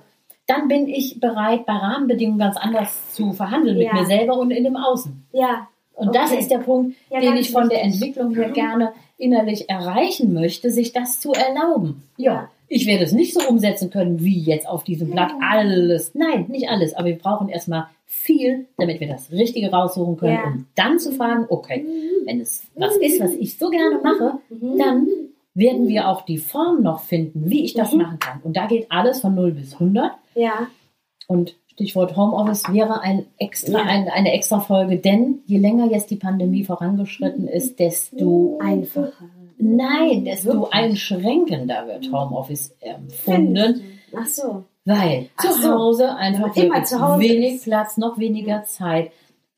Dann 0.49 0.67
bin 0.67 0.89
ich 0.89 1.21
bereit, 1.21 1.65
bei 1.67 1.75
Rahmenbedingungen 1.75 2.39
ganz 2.41 2.57
anders 2.57 3.15
zu 3.15 3.33
verhandeln 3.33 3.77
mit 3.79 3.87
Ja. 3.87 3.95
mir 3.95 4.07
selber 4.07 4.37
und 4.39 4.51
in 4.51 4.65
dem 4.65 4.77
Außen. 4.77 5.25
Ja. 5.33 5.69
Und 5.95 6.15
das 6.15 6.31
Okay. 6.31 6.41
ist 6.41 6.51
der 6.51 6.59
Punkt, 6.59 6.97
Ja, 7.11 7.21
den 7.21 7.37
ich 7.37 7.51
von 7.53 7.69
der. 7.69 7.83
Entwicklung 7.83 8.35
her 8.35 8.51
gerne 8.51 8.93
innerlich 9.17 9.69
erreichen 9.69 10.33
möchte, 10.33 10.71
sich 10.71 10.93
das 10.93 11.21
zu 11.21 11.33
erlauben. 11.33 12.03
Ja, 12.17 12.49
ich 12.69 12.87
werde 12.87 13.05
es 13.05 13.13
nicht 13.13 13.35
so 13.35 13.41
umsetzen 13.49 13.91
können, 13.91 14.21
wie 14.23 14.39
jetzt 14.41 14.69
auf 14.69 14.85
diesem 14.85 15.11
Blatt 15.11 15.33
alles. 15.41 16.13
Nein, 16.15 16.47
nicht 16.49 16.69
alles, 16.69 16.95
aber 16.95 17.07
wir 17.07 17.19
brauchen 17.19 17.49
erstmal 17.49 17.87
viel, 18.07 18.67
damit 18.79 19.01
wir 19.01 19.09
das 19.09 19.31
Richtige 19.33 19.71
raussuchen 19.71 20.17
können, 20.17 20.35
Ja. 20.35 20.45
um 20.47 20.67
dann 20.77 20.99
zu 20.99 21.13
fragen, 21.13 21.47
okay, 21.49 21.85
wenn 22.27 22.41
es 22.41 22.63
was 22.77 22.97
ist, 22.99 23.21
was 23.21 23.33
ich 23.35 23.59
so 23.59 23.69
gerne 23.69 23.99
mache, 24.03 24.39
Mhm. 24.51 24.79
dann 24.79 25.09
werden 25.59 25.89
wir 25.89 26.09
auch 26.09 26.23
die 26.23 26.39
Form 26.39 26.83
noch 26.83 27.01
finden, 27.01 27.51
wie 27.51 27.65
ich 27.65 27.75
das 27.75 27.93
Mhm. 27.93 27.99
machen 28.03 28.19
kann. 28.21 28.41
Und 28.43 28.57
da 28.57 28.67
geht 28.67 28.91
alles 28.91 29.21
von 29.21 29.35
0 29.35 29.53
bis 29.53 29.79
100. 29.79 30.13
Ja. 30.35 30.69
Und 31.27 31.57
Stichwort 31.67 32.17
Homeoffice 32.17 32.73
wäre 32.73 33.01
ein 33.03 33.27
extra, 33.39 33.79
Ja. 33.81 33.85
ein, 33.85 34.09
eine 34.09 34.33
extra 34.33 34.61
Folge, 34.61 34.97
denn 34.99 35.41
je 35.47 35.59
länger 35.59 35.87
jetzt 35.91 36.11
die 36.11 36.17
Pandemie 36.17 36.65
vorangeschritten 36.65 37.47
ist, 37.49 37.79
desto 37.79 38.59
Einfacher. 38.61 39.13
nein, 39.59 40.25
desto 40.25 40.53
Wirklich? 40.55 40.73
einschränkender 40.75 41.87
wird 41.87 42.11
Homeoffice 42.13 42.75
empfunden, 42.81 43.13
Findest 43.57 43.81
du? 43.81 44.17
Ach 44.17 44.27
so. 44.27 44.65
weil 44.85 45.29
Ach 45.37 45.45
zu 45.45 45.53
so. 45.63 45.71
Hause 45.75 46.15
einfach 46.17 46.57
Immer 46.57 46.83
zu 46.85 47.01
Hause 47.01 47.21
wenig 47.23 47.55
ist. 47.57 47.65
Platz, 47.65 47.97
noch 47.99 48.19
weniger 48.19 48.65
Zeit, 48.65 49.11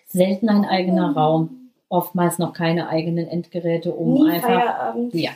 selten 0.06 0.48
ein 0.48 0.64
eigener 0.64 1.12
Raum, 1.14 1.70
oftmals 1.88 2.38
noch 2.38 2.52
keine 2.52 2.88
eigenen 2.88 3.28
Endgeräte, 3.28 3.92
um 3.92 4.14
Nie 4.14 4.30
einfach 4.30 4.48
Feierabend. 4.48 5.14
ja. 5.14 5.30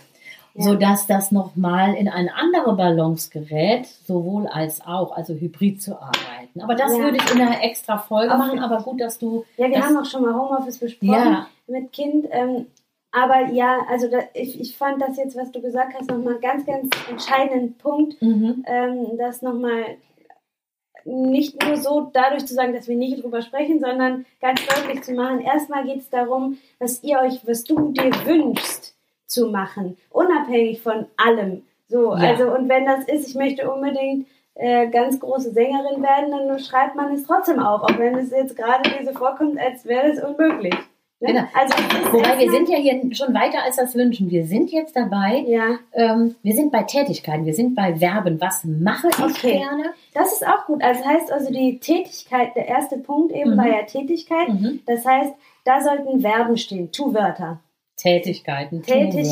Ja. 0.57 0.63
So 0.65 0.75
dass 0.77 1.09
das 1.09 1.33
nochmal 1.33 1.95
in 1.95 2.09
eine 2.09 2.33
andere 2.35 2.77
Balance 2.77 3.29
gerät, 3.31 3.87
sowohl 3.87 4.47
als 4.47 4.81
auch, 4.87 5.17
also 5.17 5.35
hybrid 5.35 5.83
zu 5.83 5.97
arbeiten. 6.01 6.61
Aber 6.62 6.77
das 6.77 6.93
Ja. 6.97 6.99
würde 7.03 7.17
ich 7.17 7.35
in 7.35 7.40
einer 7.40 7.62
extra 7.64 7.99
Folge 7.99 8.33
Auf- 8.33 8.38
machen, 8.38 8.61
aber 8.61 8.81
gut, 8.83 9.01
dass 9.01 9.19
du. 9.19 9.45
Ja, 9.57 9.69
wir 9.69 9.85
haben 9.85 9.97
auch 9.97 10.05
schon 10.05 10.23
mal 10.23 10.33
Homeoffice 10.35 10.79
besprochen 10.79 11.12
Ja. 11.12 11.47
mit 11.67 11.93
Kind. 11.93 12.27
Ähm, 12.31 12.67
aber 13.11 13.51
ja, 13.53 13.79
also 13.90 14.09
da, 14.09 14.19
ich, 14.33 14.61
ich 14.61 14.77
fand 14.77 15.03
das 15.03 15.17
jetzt, 15.17 15.37
was 15.37 15.51
du 15.51 15.61
gesagt 15.61 15.95
hast, 15.99 16.09
nochmal 16.09 16.38
ganz, 16.40 16.64
ganz 16.67 16.88
entscheidenden 17.11 17.75
Punkt, 17.77 18.21
Mhm. 18.23 18.64
ähm, 18.69 19.07
das 19.19 19.43
nochmal 19.43 19.97
nicht 21.05 21.62
nur 21.67 21.77
so 21.77 22.11
dadurch 22.12 22.47
zu 22.47 22.55
sagen, 22.55 22.73
dass 22.73 22.88
wir 22.88 22.97
nicht 22.97 23.23
drüber 23.23 23.43
sprechen, 23.43 23.79
sondern 23.81 24.25
ganz 24.40 24.61
deutlich 24.67 25.03
zu 25.03 25.12
machen. 25.14 25.40
Erstmal 25.40 25.85
geht 25.85 25.99
es 25.99 26.09
darum, 26.11 26.59
was 26.79 27.03
ihr 27.03 27.19
euch, 27.19 27.47
was 27.47 27.64
du 27.64 27.90
dir 27.93 28.11
wünschst 28.25 28.95
zu 29.35 29.49
machen, 29.51 29.97
unabhängig 30.11 30.81
von 30.81 31.07
allem. 31.16 31.62
So, 31.88 32.14
Ja. 32.16 32.31
also 32.31 32.44
und 32.55 32.68
wenn 32.68 32.87
das 32.87 33.05
ist, 33.07 33.29
ich 33.29 33.35
möchte 33.35 33.70
unbedingt 33.70 34.27
äh, 34.55 34.87
ganz 34.88 35.18
große 35.20 35.51
Sängerin 35.51 36.01
werden, 36.03 36.31
dann 36.31 36.59
schreibt 36.61 36.94
man 36.97 37.12
es 37.14 37.27
trotzdem 37.27 37.59
auf, 37.59 37.83
auch 37.83 37.99
wenn 37.99 38.14
es 38.16 38.31
jetzt 38.31 38.57
gerade 38.57 38.88
dir 38.88 39.05
so 39.05 39.12
vorkommt, 39.12 39.59
als 39.59 39.85
wäre 39.85 40.12
das 40.14 40.23
unmöglich. 40.25 40.73
Ne? 41.20 41.29
Genau. 41.33 41.42
Also 41.55 41.75
es 41.75 42.12
Wobei 42.12 42.38
wir 42.38 42.51
sind 42.51 42.68
ja 42.68 42.77
hier 42.77 43.14
schon 43.14 43.35
weiter 43.35 43.62
als 43.64 43.77
das 43.77 43.94
Wünschen. 43.94 44.31
Wir 44.31 44.44
sind 44.47 44.70
jetzt 44.73 44.94
dabei. 44.97 45.44
ja, 45.47 45.79
Ähm, 45.92 46.35
wir 46.42 46.55
sind 46.55 46.70
bei 46.73 46.83
Tätigkeiten, 46.85 47.47
wir 47.47 47.55
sind 47.55 47.75
bei 47.75 47.94
Verben. 47.97 48.40
Was 48.40 48.64
mache 48.64 49.09
ich 49.09 49.18
Okay. 49.25 49.59
gerne? 49.59 49.85
das 50.12 50.33
ist 50.33 50.47
auch 50.47 50.66
gut. 50.66 50.83
Also 50.83 51.03
das 51.03 51.09
heißt 51.12 51.33
also 51.33 51.53
die 51.53 51.79
Tätigkeit, 51.81 52.55
der 52.57 52.68
erste 52.68 52.99
Punkt 52.99 53.33
eben 53.33 53.53
Mhm. 53.55 53.57
war 53.59 53.66
ja 53.68 53.83
Tätigkeit. 53.83 54.49
Mhm. 54.49 54.81
Das 54.87 55.05
heißt, 55.05 55.33
da 55.64 55.81
sollten 55.81 56.20
Verben 56.20 56.57
stehen, 56.57 56.90
Tu-Wörter. 56.92 57.59
Tätigkeiten, 57.96 58.83
Tätigkeiten. 58.83 59.22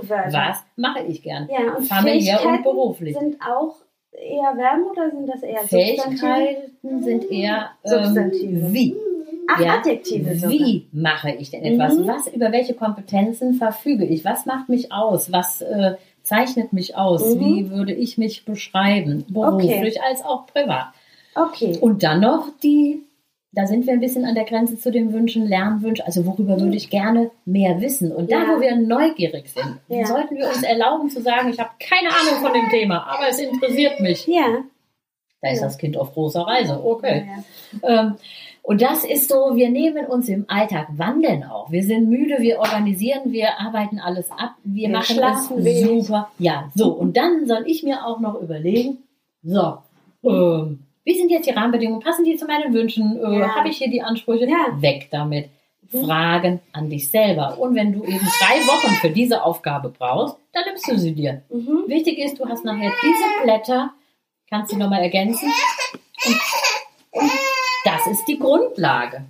Tu-Wörter. 0.00 0.32
Was 0.32 0.64
mache 0.76 1.04
ich 1.04 1.22
gern? 1.22 1.48
Ja, 1.50 1.74
und 1.76 1.84
Familiär 1.84 2.44
und 2.44 2.62
beruflich. 2.62 3.16
sind 3.16 3.36
auch 3.40 3.76
eher 4.12 4.54
Verben 4.56 4.84
oder 4.90 5.10
sind 5.10 5.28
das 5.28 5.42
eher 5.42 5.60
Substantive? 5.60 6.16
Fähigkeiten 6.18 7.02
sind 7.02 7.30
eher 7.30 7.70
ähm, 7.84 8.04
Substantive. 8.04 8.72
wie. 8.72 8.96
Ach, 9.50 9.60
Ja. 9.60 9.74
Adjektive 9.78 10.34
sogar. 10.36 10.50
Wie 10.50 10.88
mache 10.92 11.30
ich 11.32 11.50
denn 11.50 11.62
etwas? 11.64 11.94
Mhm. 11.98 12.06
Was, 12.08 12.28
über 12.28 12.50
welche 12.50 12.74
Kompetenzen 12.74 13.54
verfüge 13.54 14.04
ich? 14.06 14.24
Was 14.24 14.46
macht 14.46 14.68
mich 14.68 14.90
aus? 14.90 15.30
Was 15.32 15.60
äh, 15.60 15.96
zeichnet 16.22 16.72
mich 16.72 16.96
aus? 16.96 17.34
Mhm. 17.34 17.40
Wie 17.40 17.70
würde 17.70 17.92
ich 17.92 18.16
mich 18.18 18.44
beschreiben? 18.46 19.24
Beruflich 19.28 20.00
als 20.02 20.24
auch 20.24 20.46
privat. 20.46 20.86
Okay. 21.34 21.76
Und 21.80 22.02
dann 22.02 22.20
noch 22.20 22.48
die, 22.62 23.02
da 23.54 23.66
sind 23.66 23.86
wir 23.86 23.92
ein 23.92 24.00
bisschen 24.00 24.24
an 24.24 24.34
der 24.34 24.44
Grenze 24.44 24.78
zu 24.78 24.90
den 24.90 25.12
Wünschen, 25.12 25.46
Lernwünschen. 25.46 26.04
Also 26.06 26.26
worüber 26.26 26.60
würde 26.60 26.76
ich 26.76 26.90
gerne 26.90 27.30
mehr 27.44 27.80
wissen? 27.80 28.12
Und 28.12 28.30
da. 28.32 28.42
Ja. 28.42 28.48
wo 28.56 28.60
wir 28.60 28.76
neugierig 28.76 29.48
sind, 29.48 29.78
Ja. 29.88 30.06
sollten 30.06 30.36
wir 30.36 30.46
uns 30.48 30.62
erlauben 30.62 31.08
zu 31.10 31.20
sagen, 31.22 31.48
ich 31.50 31.58
habe 31.58 31.70
keine 31.78 32.08
Ahnung 32.08 32.42
von 32.42 32.52
dem 32.52 32.68
Thema, 32.70 33.06
aber 33.06 33.28
es 33.28 33.38
interessiert 33.38 34.00
mich. 34.00 34.26
Ja. 34.26 34.62
Da 35.42 35.50
ist 35.50 35.60
Ja. 35.60 35.66
das 35.66 35.78
Kind 35.78 35.96
auf 35.96 36.12
großer 36.14 36.42
Reise. 36.42 36.82
Okay. 36.84 37.28
Ähm, 37.82 38.14
und 38.62 38.80
das 38.80 39.04
ist 39.04 39.28
so, 39.28 39.54
wir 39.56 39.68
nehmen 39.68 40.06
uns 40.06 40.28
im 40.30 40.46
Alltag, 40.48 40.86
wann 40.96 41.20
denn 41.20 41.44
auch? 41.44 41.70
Wir 41.70 41.82
sind 41.84 42.08
müde, 42.08 42.36
wir 42.40 42.58
organisieren, 42.60 43.30
wir 43.30 43.60
arbeiten 43.60 43.98
alles 43.98 44.30
ab, 44.30 44.54
wir, 44.64 44.88
Wir 44.88 44.96
machen 44.96 45.16
schlafen 45.16 45.62
wenig. 45.64 46.06
super. 46.06 46.30
Ja, 46.38 46.70
so. 46.74 46.88
Und 46.92 47.16
dann 47.18 47.46
soll 47.46 47.64
ich 47.66 47.82
mir 47.82 48.06
auch 48.06 48.20
noch 48.20 48.40
überlegen, 48.40 48.98
so, 49.42 49.76
ähm, 50.24 50.80
wie 51.04 51.16
sind 51.18 51.30
jetzt 51.30 51.46
die 51.46 51.52
Rahmenbedingungen? 51.52 52.00
Passen 52.02 52.24
die 52.24 52.36
zu 52.36 52.46
meinen 52.46 52.72
Wünschen? 52.72 53.18
Äh, 53.22 53.38
Ja. 53.40 53.54
Habe 53.56 53.68
ich 53.68 53.78
hier 53.78 53.90
die 53.90 54.02
Ansprüche? 54.02 54.46
Ja. 54.46 54.68
Weg 54.80 55.08
damit. 55.10 55.50
Mhm. 55.92 56.04
Fragen 56.04 56.60
an 56.72 56.88
dich 56.90 57.10
selber. 57.10 57.58
Und 57.58 57.74
wenn 57.74 57.92
du 57.92 58.04
eben 58.04 58.18
drei 58.40 58.60
Wochen 58.66 58.94
für 58.96 59.10
diese 59.10 59.42
Aufgabe 59.44 59.90
brauchst, 59.90 60.36
dann 60.52 60.64
nimmst 60.66 60.88
du 60.90 60.98
sie 60.98 61.12
dir. 61.14 61.42
Mhm. 61.50 61.84
Wichtig 61.86 62.18
ist, 62.18 62.38
du 62.40 62.48
hast 62.48 62.64
nachher 62.64 62.92
diese 63.02 63.42
Blätter, 63.44 63.92
kannst 64.48 64.70
sie 64.70 64.76
nochmal 64.76 65.02
ergänzen. 65.02 65.52
Und, 66.24 66.40
und 67.22 67.30
das 67.84 68.06
ist 68.06 68.24
die 68.26 68.38
Grundlage. 68.38 69.24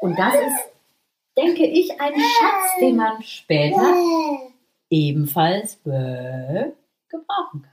Und 0.00 0.18
das 0.18 0.34
ist, 0.34 0.68
denke 1.36 1.64
ich, 1.66 1.98
ein 2.00 2.12
Schatz, 2.14 2.78
den 2.80 2.96
man 2.96 3.22
später 3.22 3.94
ebenfalls 4.90 5.76
be- 5.76 6.72
gebrauchen 7.08 7.62
kann. 7.62 7.70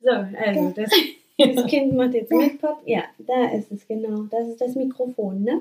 So, 0.00 0.10
also 0.38 0.70
das, 0.76 0.90
das 1.38 1.66
Kind 1.66 1.94
macht 1.94 2.14
jetzt 2.14 2.30
mit 2.32 2.60
Pod. 2.60 2.76
Ja, 2.84 3.02
da 3.18 3.46
ist 3.50 3.70
es 3.72 3.86
genau. 3.86 4.22
Das 4.30 4.46
ist 4.48 4.60
das 4.60 4.74
Mikrofon, 4.74 5.42
ne? 5.42 5.60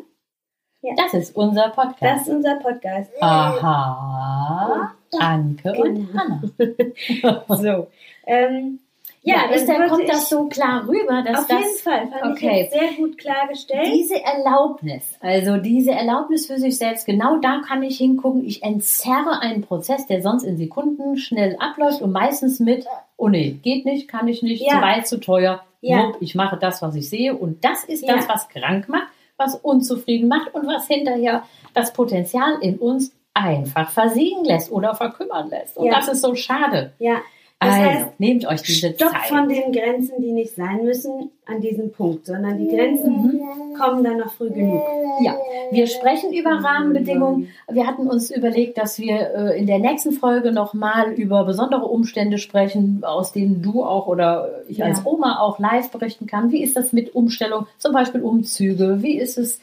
Das 0.97 1.13
ist 1.13 1.35
unser 1.35 1.67
Das 1.67 1.75
Podcast. 1.75 2.27
ist 2.27 2.33
unser 2.33 2.55
Podcast. 2.55 3.11
Aha, 3.21 4.95
Anke 5.19 5.71
und 5.73 5.95
Genau. 6.07 6.19
Hanna. 6.19 7.43
So. 7.57 7.87
Ähm, 8.25 8.79
ja, 9.23 9.43
ist, 9.53 9.67
dann 9.69 9.87
kommt 9.87 10.09
das 10.09 10.29
so 10.29 10.45
klar 10.47 10.87
rüber, 10.87 11.21
dass 11.23 11.43
Auf 11.43 11.49
jeden 11.49 11.61
das 11.61 11.81
Fall. 11.81 12.07
Fand 12.07 12.33
Okay. 12.37 12.63
ich 12.71 12.79
sehr 12.79 12.93
gut 12.97 13.17
klargestellt. 13.17 13.87
diese 13.93 14.21
Erlaubnis, 14.23 15.03
also 15.19 15.57
diese 15.57 15.91
Erlaubnis 15.91 16.47
für 16.47 16.57
sich 16.57 16.77
selbst, 16.77 17.05
genau 17.05 17.37
da 17.37 17.61
kann 17.67 17.83
ich 17.83 17.97
hingucken. 17.97 18.43
Ich 18.45 18.63
entzerre 18.63 19.39
einen 19.41 19.61
Prozess, 19.61 20.07
der 20.07 20.21
sonst 20.21 20.43
in 20.43 20.57
Sekunden 20.57 21.17
schnell 21.17 21.55
abläuft 21.59 22.01
und 22.01 22.11
meistens 22.11 22.59
mit, 22.59 22.85
oh 23.17 23.29
nee, 23.29 23.51
geht 23.61 23.85
nicht, 23.85 24.07
kann 24.07 24.27
ich 24.27 24.41
nicht, 24.41 24.63
Ja. 24.63 24.77
zu 24.77 24.81
weit, 24.81 25.07
zu 25.07 25.19
teuer. 25.19 25.61
Ja. 25.81 26.07
Wupp, 26.07 26.17
ich 26.19 26.35
mache 26.35 26.57
das, 26.57 26.81
was 26.81 26.95
ich 26.95 27.09
sehe. 27.09 27.35
Und 27.35 27.63
das 27.63 27.83
ist 27.83 28.05
Ja. 28.07 28.15
das, 28.15 28.27
was 28.29 28.49
krank 28.49 28.87
macht, 28.89 29.07
was 29.37 29.55
unzufrieden 29.55 30.27
macht 30.27 30.53
und 30.53 30.67
was 30.67 30.87
hinterher 30.87 31.43
das 31.73 31.93
Potenzial 31.93 32.57
in 32.61 32.77
uns 32.77 33.13
einfach 33.33 33.89
versiegen 33.91 34.43
lässt 34.45 34.71
oder 34.71 34.93
verkümmern 34.93 35.49
lässt. 35.49 35.77
Und 35.77 35.85
Ja. 35.87 35.93
das 35.95 36.07
ist 36.09 36.21
so 36.21 36.35
schade. 36.35 36.93
Ja. 36.99 37.17
Das 37.63 37.69
Also, 37.75 37.81
heißt, 37.89 38.19
nehmt 38.19 38.45
euch 38.47 38.63
diese 38.63 38.91
Stopp 38.95 39.11
Zeit. 39.11 39.21
von 39.29 39.47
den 39.47 39.71
Grenzen, 39.71 40.19
die 40.19 40.31
nicht 40.31 40.55
sein 40.55 40.83
müssen, 40.83 41.29
an 41.45 41.61
diesem 41.61 41.91
Punkt, 41.91 42.25
sondern 42.25 42.57
die 42.57 42.67
Grenzen 42.75 43.39
kommen 43.79 44.03
dann 44.03 44.17
noch 44.17 44.33
früh 44.33 44.49
genug. 44.49 44.81
Ja, 45.21 45.35
wir 45.69 45.85
sprechen 45.85 46.33
über 46.33 46.49
Rahmenbedingungen. 46.63 47.49
Wir 47.69 47.85
hatten 47.85 48.07
uns 48.07 48.31
überlegt, 48.31 48.79
dass 48.79 48.97
wir 48.99 49.35
äh, 49.35 49.59
in 49.59 49.67
der 49.67 49.77
nächsten 49.77 50.11
Folge 50.11 50.51
nochmal 50.51 51.11
über 51.11 51.43
besondere 51.45 51.85
Umstände 51.85 52.39
sprechen, 52.39 53.03
aus 53.05 53.31
denen 53.31 53.61
du 53.61 53.83
auch 53.83 54.07
oder 54.07 54.63
ich 54.67 54.77
Ja. 54.79 54.85
als 54.87 55.05
Oma 55.05 55.39
auch 55.39 55.59
live 55.59 55.91
berichten 55.91 56.25
kann. 56.25 56.51
Wie 56.51 56.63
ist 56.63 56.75
das 56.75 56.93
mit 56.93 57.13
Umstellung, 57.13 57.67
zum 57.77 57.93
Beispiel 57.93 58.21
Umzüge? 58.21 59.03
Wie 59.03 59.19
ist 59.19 59.37
es 59.37 59.59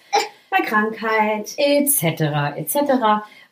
Bei 0.50 0.58
Krankheit. 0.64 1.52
etc. 1.56 2.56
etc. 2.56 2.78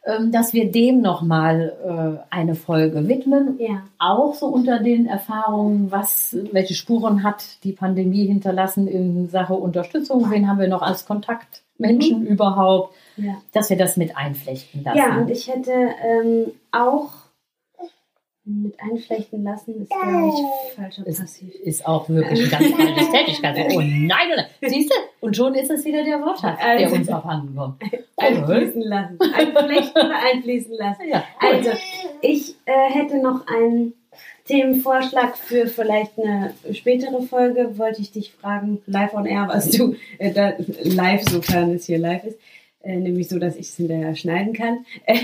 Ähm, 0.06 0.30
dass 0.30 0.52
wir 0.52 0.70
dem 0.70 1.00
nochmal 1.00 2.22
äh, 2.30 2.32
eine 2.32 2.54
Folge 2.54 3.08
widmen. 3.08 3.56
Ja. 3.58 3.82
Auch 3.98 4.34
so 4.34 4.46
unter 4.46 4.78
den 4.78 5.06
Erfahrungen, 5.06 5.90
was, 5.90 6.36
welche 6.52 6.74
Spuren 6.74 7.24
hat 7.24 7.64
die 7.64 7.72
Pandemie 7.72 8.24
hinterlassen 8.24 8.86
in 8.86 9.28
Sache 9.28 9.54
Unterstützung? 9.54 10.30
Wen 10.30 10.48
haben 10.48 10.60
wir 10.60 10.68
noch 10.68 10.82
als 10.82 11.06
Kontaktmenschen 11.06 12.24
überhaupt? 12.24 12.94
Ja. 13.16 13.38
Dass 13.52 13.68
wir 13.68 13.76
das 13.76 13.96
mit 13.96 14.16
einflechten 14.16 14.84
lassen. 14.84 14.96
Ja, 14.96 15.16
und 15.18 15.28
ich 15.28 15.48
hätte 15.48 15.72
ähm, 15.72 16.52
auch 16.70 17.25
mit 18.48 18.74
einflechten 18.80 19.42
lassen, 19.42 19.82
ist 19.82 19.90
glaube 19.90 20.28
ich 20.28 20.76
falscher 20.76 21.02
Es 21.06 21.18
Passiv. 21.18 21.52
ist 21.64 21.84
auch 21.86 22.08
wirklich 22.08 22.44
ein 22.44 22.50
ganz 22.50 22.80
altes 22.80 23.10
Tätigkeit. 23.10 23.56
Oh 23.74 23.80
nein, 23.80 24.06
nein, 24.06 24.28
nein. 24.36 24.70
Siehst 24.70 24.90
du? 24.90 24.94
Und 25.26 25.36
schon 25.36 25.54
ist 25.54 25.70
es 25.70 25.84
wieder 25.84 26.04
der 26.04 26.20
Wortschatz, 26.20 26.58
der 26.60 26.66
Also- 26.68 26.94
uns 26.94 27.08
abhanden 27.08 27.56
kommt. 27.56 27.82
Einfließen 28.16 28.82
lassen. 28.82 29.18
Einflechten 29.20 30.00
oder 30.06 30.18
einfließen 30.32 30.74
lassen. 30.74 31.02
Ja, 31.10 31.24
Also, 31.40 31.70
ich 32.22 32.54
äh, 32.66 32.90
hätte 32.90 33.18
noch 33.18 33.46
einen 33.48 33.92
Themenvorschlag 34.46 35.36
für 35.36 35.66
vielleicht 35.66 36.12
eine 36.18 36.54
spätere 36.72 37.20
Folge. 37.22 37.76
Wollte 37.78 38.00
ich 38.00 38.12
dich 38.12 38.32
fragen, 38.32 38.80
live 38.86 39.12
on 39.14 39.26
air, 39.26 39.48
was 39.48 39.70
du 39.70 39.96
äh, 40.18 40.30
da, 40.32 40.52
live, 40.84 41.24
sofern 41.28 41.72
es 41.74 41.86
hier 41.86 41.98
live 41.98 42.24
ist, 42.24 42.38
äh, 42.82 42.96
nämlich 42.96 43.28
so, 43.28 43.38
dass 43.38 43.56
ich 43.56 43.66
es 43.68 43.76
hinterher 43.76 44.14
schneiden 44.14 44.52
kann. 44.52 44.86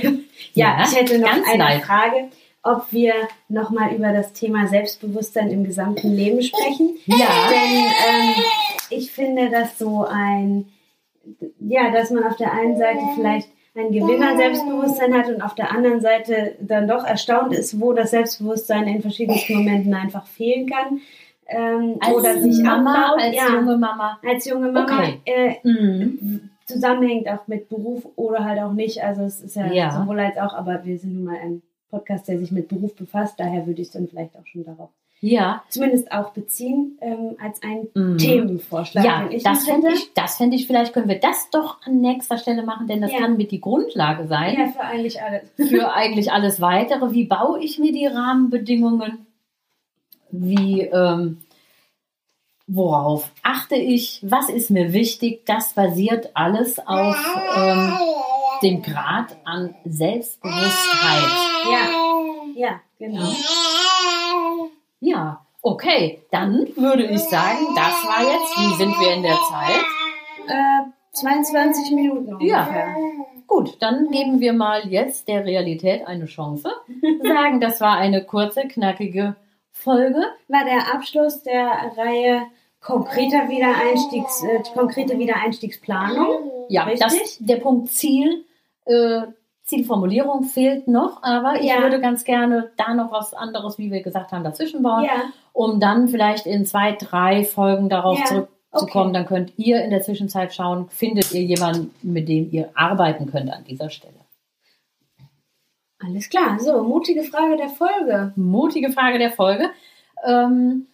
Ja, 0.55 0.79
Ja, 0.81 0.85
ich 0.85 0.99
hätte 0.99 1.19
noch 1.21 1.29
ganz 1.31 1.47
eine 1.49 1.59
live. 1.63 1.85
Frage, 1.85 2.29
ob 2.63 2.87
wir 2.93 3.13
nochmal 3.49 3.95
über 3.95 4.13
das 4.13 4.33
Thema 4.33 4.67
Selbstbewusstsein 4.69 5.51
im 5.51 5.65
gesamten 5.65 6.13
Leben 6.15 6.43
sprechen. 6.43 6.97
Ja. 7.07 7.49
Denn 7.51 7.85
ähm, 8.09 8.35
ich 8.91 9.11
finde 9.11 9.51
das 9.51 9.79
so 9.79 10.05
ein, 10.09 10.67
ja, 11.61 11.91
dass 11.91 12.11
man 12.11 12.25
auf 12.25 12.37
der 12.37 12.53
einen 12.53 12.77
Seite 12.77 13.01
vielleicht 13.17 13.49
ein 13.75 13.91
Gewinner 13.91 14.37
Selbstbewusstsein 14.37 15.15
hat 15.15 15.29
und 15.29 15.41
auf 15.41 15.55
der 15.55 15.73
anderen 15.73 16.01
Seite 16.01 16.57
dann 16.61 16.87
doch 16.87 17.05
erstaunt 17.05 17.53
ist, 17.55 17.81
wo 17.81 17.93
das 17.95 18.11
Selbstbewusstsein 18.11 18.87
in 18.87 19.01
verschiedensten 19.03 19.55
Momenten 19.57 19.95
einfach 19.95 20.27
fehlen 20.27 20.69
kann. 20.69 21.01
Ähm, 21.49 21.97
als 22.01 22.15
oder 22.15 22.39
sich 22.41 22.63
Mama, 22.63 23.07
abbaut. 23.07 23.21
als 23.23 23.35
ja, 23.37 23.49
junge 23.55 23.77
Mama. 23.77 24.19
als 24.27 24.45
junge 24.47 24.71
Mama 24.73 24.99
Okay. 24.99 25.21
äh, 25.25 25.55
Mhm. 25.65 26.51
zusammenhängt 26.67 27.29
auch 27.29 27.47
mit 27.49 27.69
Beruf 27.69 28.07
oder 28.17 28.45
halt 28.45 28.61
auch 28.61 28.73
nicht. 28.73 29.03
Also 29.03 29.23
es 29.23 29.41
ist 29.41 29.57
ja, 29.57 29.67
Ja. 29.73 29.91
sowohl 29.91 30.21
als 30.21 30.37
auch, 30.39 30.55
aber 30.55 30.85
wir 30.85 30.99
sind 30.99 31.15
nun 31.15 31.25
mal 31.25 31.37
ein 31.43 31.63
Podcast, 31.93 32.27
der 32.27 32.39
sich 32.39 32.51
mit 32.51 32.67
Beruf 32.69 32.97
befasst, 32.97 33.35
daher 33.39 33.67
würde 33.69 33.81
ich 33.83 33.89
es 33.89 33.93
dann 33.93 34.09
vielleicht 34.09 34.35
auch 34.37 34.47
schon 34.47 34.65
darauf 34.65 34.89
Ja. 35.21 35.63
zumindest 35.69 36.11
auch 36.11 36.31
beziehen 36.31 36.99
ähm, 37.01 37.37
als 37.41 37.61
ein 37.63 37.87
Mhm. 37.95 38.19
Themenvorschlag. 38.19 39.05
Ja, 39.05 39.29
das 39.45 39.65
fände 39.67 39.93
ich, 39.93 40.13
das 40.15 40.37
fände 40.39 40.57
ich, 40.57 40.67
vielleicht 40.67 40.93
können 40.95 41.09
wir 41.09 41.21
das 41.21 41.49
doch 41.51 41.77
an 41.87 42.01
nächster 42.01 42.39
Stelle 42.39 42.65
machen, 42.65 42.89
denn 42.89 43.01
das 43.03 43.13
Ja. 43.13 43.19
kann 43.19 43.37
mit 43.37 43.53
die 43.53 43.61
Grundlage 43.61 44.27
sein 44.27 44.59
Ja, 44.59 44.67
für 44.73 44.81
eigentlich 44.81 45.23
alles. 45.23 45.43
für 45.69 45.93
eigentlich 45.93 46.33
alles 46.33 46.61
weitere. 46.61 47.13
Wie 47.13 47.25
baue 47.27 47.63
ich 47.63 47.79
mir 47.79 47.93
die 47.93 48.07
Rahmenbedingungen? 48.07 49.27
Wie, 50.31 50.81
ähm, 50.81 51.39
worauf 52.67 53.31
achte 53.43 53.75
ich? 53.77 54.21
Was 54.23 54.49
ist 54.49 54.71
mir 54.71 54.93
wichtig? 54.95 55.45
Das 55.45 55.75
basiert 55.75 56.31
alles 56.35 56.79
auf 56.79 57.17
ähm, 57.57 57.93
dem 58.63 58.83
Grad 58.83 59.37
an 59.45 59.75
Selbstbewusstheit. 59.85 61.31
Ja, 61.71 61.89
ja, 62.55 62.81
genau. 62.99 63.29
Ja, 65.01 65.41
okay, 65.63 66.23
dann 66.31 66.69
würde 66.77 67.05
ich 67.05 67.21
sagen, 67.21 67.67
das 67.75 68.05
war 68.07 68.23
jetzt, 68.23 68.57
wie 68.59 68.75
sind 68.77 69.01
wir 69.01 69.15
in 69.15 69.23
der 69.23 69.37
Zeit? 69.51 69.85
Äh, 70.49 70.91
22 71.13 71.91
Minuten 71.95 72.41
Ja. 72.41 72.63
ungefähr. 72.65 72.97
Gut, 73.47 73.77
dann 73.81 74.11
geben 74.11 74.41
wir 74.41 74.53
mal 74.55 74.89
jetzt 74.89 75.29
der 75.29 75.45
Realität 75.45 76.07
eine 76.07 76.25
Chance. 76.27 76.71
Sagen, 77.23 77.61
das 77.61 77.81
war 77.81 77.97
eine 77.99 78.25
kurze, 78.25 78.63
knackige 78.67 79.37
Folge. 79.73 80.23
War 80.49 80.65
der 80.65 80.95
Abschluss 80.95 81.43
der 81.43 81.93
Reihe 81.97 82.43
konkreter 82.81 83.49
Wiedereinstiegs, 83.49 84.43
äh, 84.45 84.63
konkrete 84.75 85.19
Wiedereinstiegsplanung. 85.19 86.51
Ja, 86.69 86.85
Richtig? 86.85 87.01
das, 87.09 87.37
der 87.41 87.57
Punkt 87.57 87.91
Ziel, 87.91 88.45
äh, 88.87 89.23
Zielformulierung 89.65 90.43
fehlt 90.45 90.89
noch, 90.89 91.23
aber 91.23 91.61
ich 91.61 91.69
Ja. 91.71 91.83
würde 91.83 92.01
ganz 92.01 92.25
gerne 92.25 92.73
da 92.77 92.95
noch 92.95 93.13
was 93.13 93.33
anderes, 93.33 93.79
wie 93.79 93.91
wir 93.93 94.03
gesagt 94.03 94.33
haben, 94.33 94.43
dazwischen 94.45 94.83
bauen, 94.83 95.05
Ja, 95.05 95.23
um 95.53 95.79
dann 95.81 96.09
vielleicht 96.09 96.47
in 96.47 96.67
zwei, 96.67 96.93
drei 96.93 97.45
Folgen 97.45 97.89
darauf 97.89 98.19
Ja, 98.19 98.25
zurückzukommen. 98.27 99.09
okay. 99.11 99.13
Dann 99.13 99.27
könnt 99.27 99.53
ihr 99.59 99.85
in 99.85 99.91
der 99.91 100.03
Zwischenzeit 100.03 100.53
schauen, 100.53 100.89
findet 100.89 101.33
ihr 101.33 101.43
jemanden, 101.43 101.95
mit 102.03 102.29
dem 102.29 102.51
ihr 102.51 102.71
arbeiten 102.75 103.31
könnt 103.31 103.51
an 103.53 103.65
dieser 103.65 103.89
Stelle. 103.91 104.15
alles 106.05 106.29
klar. 106.29 106.59
So, 106.59 106.83
mutige 106.83 107.23
Frage 107.23 107.57
der 107.57 107.69
Folge. 107.69 108.33
mutige 108.35 108.91
Frage 108.91 109.19
der 109.21 109.31
Folge. 109.31 109.71
Ähm, 110.25 110.89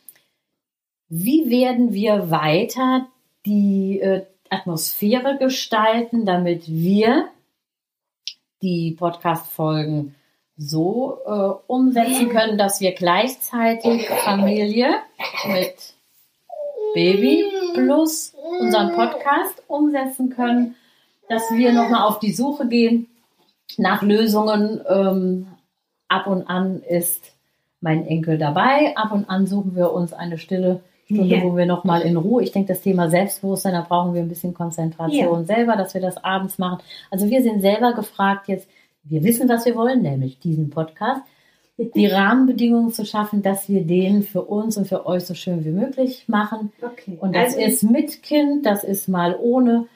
wie 1.09 1.49
werden 1.49 1.95
wir 1.95 2.31
weiter 2.31 3.07
die 3.47 4.01
äh, 4.01 4.27
Atmosphäre 4.51 5.39
gestalten, 5.39 6.27
damit 6.27 6.65
wir 6.69 7.29
die 8.63 8.93
Podcast-Folgen 8.99 10.15
so 10.57 11.19
äh, 11.25 11.71
umsetzen 11.71 12.29
können, 12.31 12.59
dass 12.59 12.81
wir 12.81 12.93
gleichzeitig 12.93 14.09
Familie 14.09 14.89
mit 15.47 15.95
Baby 16.95 17.45
plus 17.75 18.35
unseren 18.61 18.93
Podcast 18.95 19.63
umsetzen 19.69 20.31
können, 20.31 20.75
dass 21.29 21.43
wir 21.53 21.73
nochmal 21.73 22.03
auf 22.03 22.19
die 22.19 22.33
Suche 22.33 22.67
gehen 22.67 23.07
nach 23.77 24.03
Lösungen. 24.03 24.81
Ähm, 24.89 25.47
ab 26.09 26.27
und 26.27 26.49
an 26.49 26.83
ist 26.83 27.33
mein 27.81 28.07
Enkel 28.07 28.39
dabei. 28.39 28.97
Ab 28.97 29.13
und 29.13 29.31
an 29.31 29.47
suchen 29.47 29.77
wir 29.77 29.93
uns 29.93 30.13
eine 30.13 30.39
stille 30.39 30.83
Stunde, 31.09 31.37
Ja. 31.37 31.43
wo 31.43 31.57
wir 31.57 31.67
nochmal 31.67 32.03
in 32.03 32.17
Ruhe. 32.17 32.43
Ich 32.43 32.53
denke, 32.53 32.73
das 32.75 32.83
Thema 32.83 33.09
Selbstbewusstsein, 33.09 33.73
da 33.73 33.81
brauchen 33.81 34.13
wir 34.15 34.21
ein 34.21 34.29
bisschen 34.29 34.53
Konzentration 34.53 35.47
selber, 35.47 35.77
dass 35.77 35.95
wir 35.95 36.03
das 36.03 36.23
abends 36.23 36.59
machen. 36.59 36.81
Also 37.11 37.31
wir 37.31 37.43
sind 37.43 37.63
selber 37.63 37.95
gefragt 37.95 38.49
jetzt, 38.49 38.69
wir 39.05 39.23
wissen, 39.23 39.49
was 39.49 39.65
wir 39.65 39.75
wollen, 39.75 40.03
nämlich 40.03 40.39
diesen 40.39 40.69
Podcast, 40.69 41.23
die 41.79 42.07
Rahmenbedingungen 42.07 42.93
zu 42.93 43.07
schaffen, 43.07 43.41
dass 43.41 43.69
wir 43.69 43.85
den 43.85 44.23
für 44.23 44.43
uns 44.43 44.77
und 44.77 44.87
für 44.87 45.07
euch 45.07 45.25
so 45.25 45.35
schön 45.35 45.65
wie 45.65 45.71
möglich 45.71 46.25
machen. 46.27 46.73
Okay. 46.83 47.17
Und 47.19 47.35
das 47.35 47.57
also, 47.57 47.61
ist 47.61 47.83
mit 47.85 48.23
Kind, 48.23 48.67
das 48.67 48.85
ist 48.85 49.09
mal 49.09 49.35
ohne, 49.41 49.87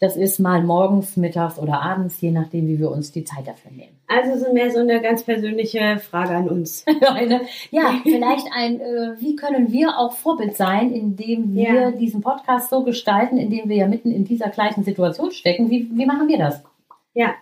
das 0.00 0.16
ist 0.16 0.38
mal 0.40 0.62
morgens, 0.62 1.16
mittags 1.16 1.58
oder 1.58 1.82
abends, 1.82 2.20
je 2.20 2.30
nachdem, 2.30 2.66
wie 2.68 2.78
wir 2.78 2.90
uns 2.90 3.12
die 3.12 3.22
Zeit 3.24 3.46
dafür 3.46 3.70
nehmen. 3.70 3.96
also 4.08 4.44
so 4.44 4.52
mehr 4.52 4.70
so 4.70 4.80
eine 4.80 5.00
ganz 5.02 5.22
persönliche 5.24 5.98
Frage 5.98 6.34
an 6.34 6.48
uns. 6.48 6.84
Eine, 7.06 7.42
ja, 7.70 7.94
vielleicht 8.02 8.46
ein, 8.52 8.80
äh, 8.80 9.20
wie 9.20 9.36
können 9.36 9.70
wir 9.72 9.98
auch 9.98 10.14
Vorbild 10.14 10.56
sein, 10.56 10.90
indem 10.92 11.54
wir 11.54 11.72
Ja. 11.74 11.90
diesen 11.92 12.20
Podcast 12.22 12.70
so 12.70 12.82
gestalten, 12.82 13.36
indem 13.36 13.68
wir 13.68 13.76
ja 13.76 13.86
mitten 13.86 14.10
in 14.10 14.24
dieser 14.24 14.48
gleichen 14.48 14.82
Situation 14.84 15.30
stecken. 15.30 15.70
Wie, 15.70 15.88
wie 15.92 16.06
machen 16.06 16.26
wir 16.28 16.38
das? 16.38 16.62
Ja, 17.14 17.34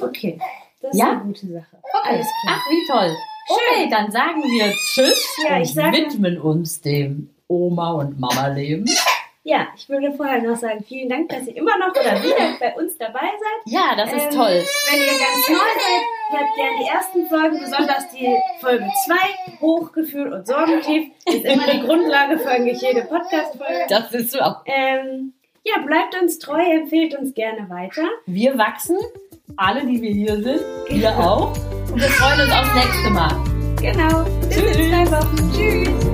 okay. 0.00 0.38
Das 0.80 0.92
ist 0.92 0.98
Ja? 0.98 1.10
eine 1.12 1.20
gute 1.20 1.46
Sache. 1.46 1.76
Okay. 1.82 2.08
Alles 2.14 2.26
klar. 2.42 2.56
Ach, 2.58 2.70
wie 2.70 2.86
toll. 2.90 3.16
Okay, 3.48 3.88
dann 3.90 4.10
sagen 4.10 4.42
wir 4.42 4.72
Tschüss 4.94 5.36
Ja, 5.46 5.56
und 5.58 5.92
widmen 5.92 6.40
uns 6.40 6.80
dem 6.80 7.30
Oma- 7.48 7.92
und 7.92 8.18
Mama-Leben. 8.18 8.86
Ja, 9.50 9.66
ich 9.76 9.88
würde 9.88 10.12
vorher 10.12 10.40
noch 10.40 10.54
sagen, 10.56 10.84
vielen 10.86 11.08
Dank, 11.08 11.28
dass 11.28 11.44
ihr 11.48 11.56
immer 11.56 11.76
noch 11.76 11.90
oder 11.90 12.22
wieder 12.22 12.54
bei 12.60 12.72
uns 12.76 12.96
dabei 12.96 13.18
seid. 13.18 13.72
Ja, 13.72 13.96
das 13.96 14.12
ist 14.12 14.26
Ähm, 14.26 14.30
toll. 14.30 14.62
Wenn 14.88 15.00
ihr 15.00 15.08
ganz 15.08 15.48
neu 15.48 15.56
seid, 15.56 16.38
hört 16.38 16.54
gerne 16.54 16.76
die 16.80 16.88
ersten 16.88 17.26
Folgen, 17.26 17.58
besonders 17.58 18.08
die 18.12 18.36
Folge 18.60 18.86
2, 19.06 19.16
Hochgefühl 19.60 20.32
und 20.32 20.46
Sorgentief, 20.46 21.10
ist 21.26 21.44
immer 21.44 21.66
die 21.66 21.80
Grundlage 21.80 22.38
für 22.38 22.48
eigentlich 22.48 22.80
jede 22.80 23.02
Podcast-Folge. 23.02 23.86
Das 23.88 24.12
ist 24.14 24.30
so. 24.30 24.38
Ähm, 24.66 25.32
ja, 25.64 25.82
bleibt 25.84 26.14
uns 26.22 26.38
treu, 26.38 26.62
empfehlt 26.62 27.18
uns 27.18 27.34
gerne 27.34 27.68
weiter. 27.68 28.04
Wir 28.26 28.56
wachsen, 28.56 28.98
alle, 29.56 29.84
die 29.84 30.00
wir 30.00 30.12
hier 30.12 30.40
sind, 30.44 30.60
wir 30.90 31.10
auch. 31.18 31.52
Und 31.90 32.00
wir 32.00 32.08
freuen 32.08 32.40
uns 32.42 32.52
aufs 32.52 32.74
nächste 32.76 33.10
Mal. 33.10 33.36
Genau. 33.80 34.22
Bis 34.48 34.58
in 34.76 34.90
zwei 34.92 35.10
Wochen. 35.10 35.52
Tschüss. 35.52 36.09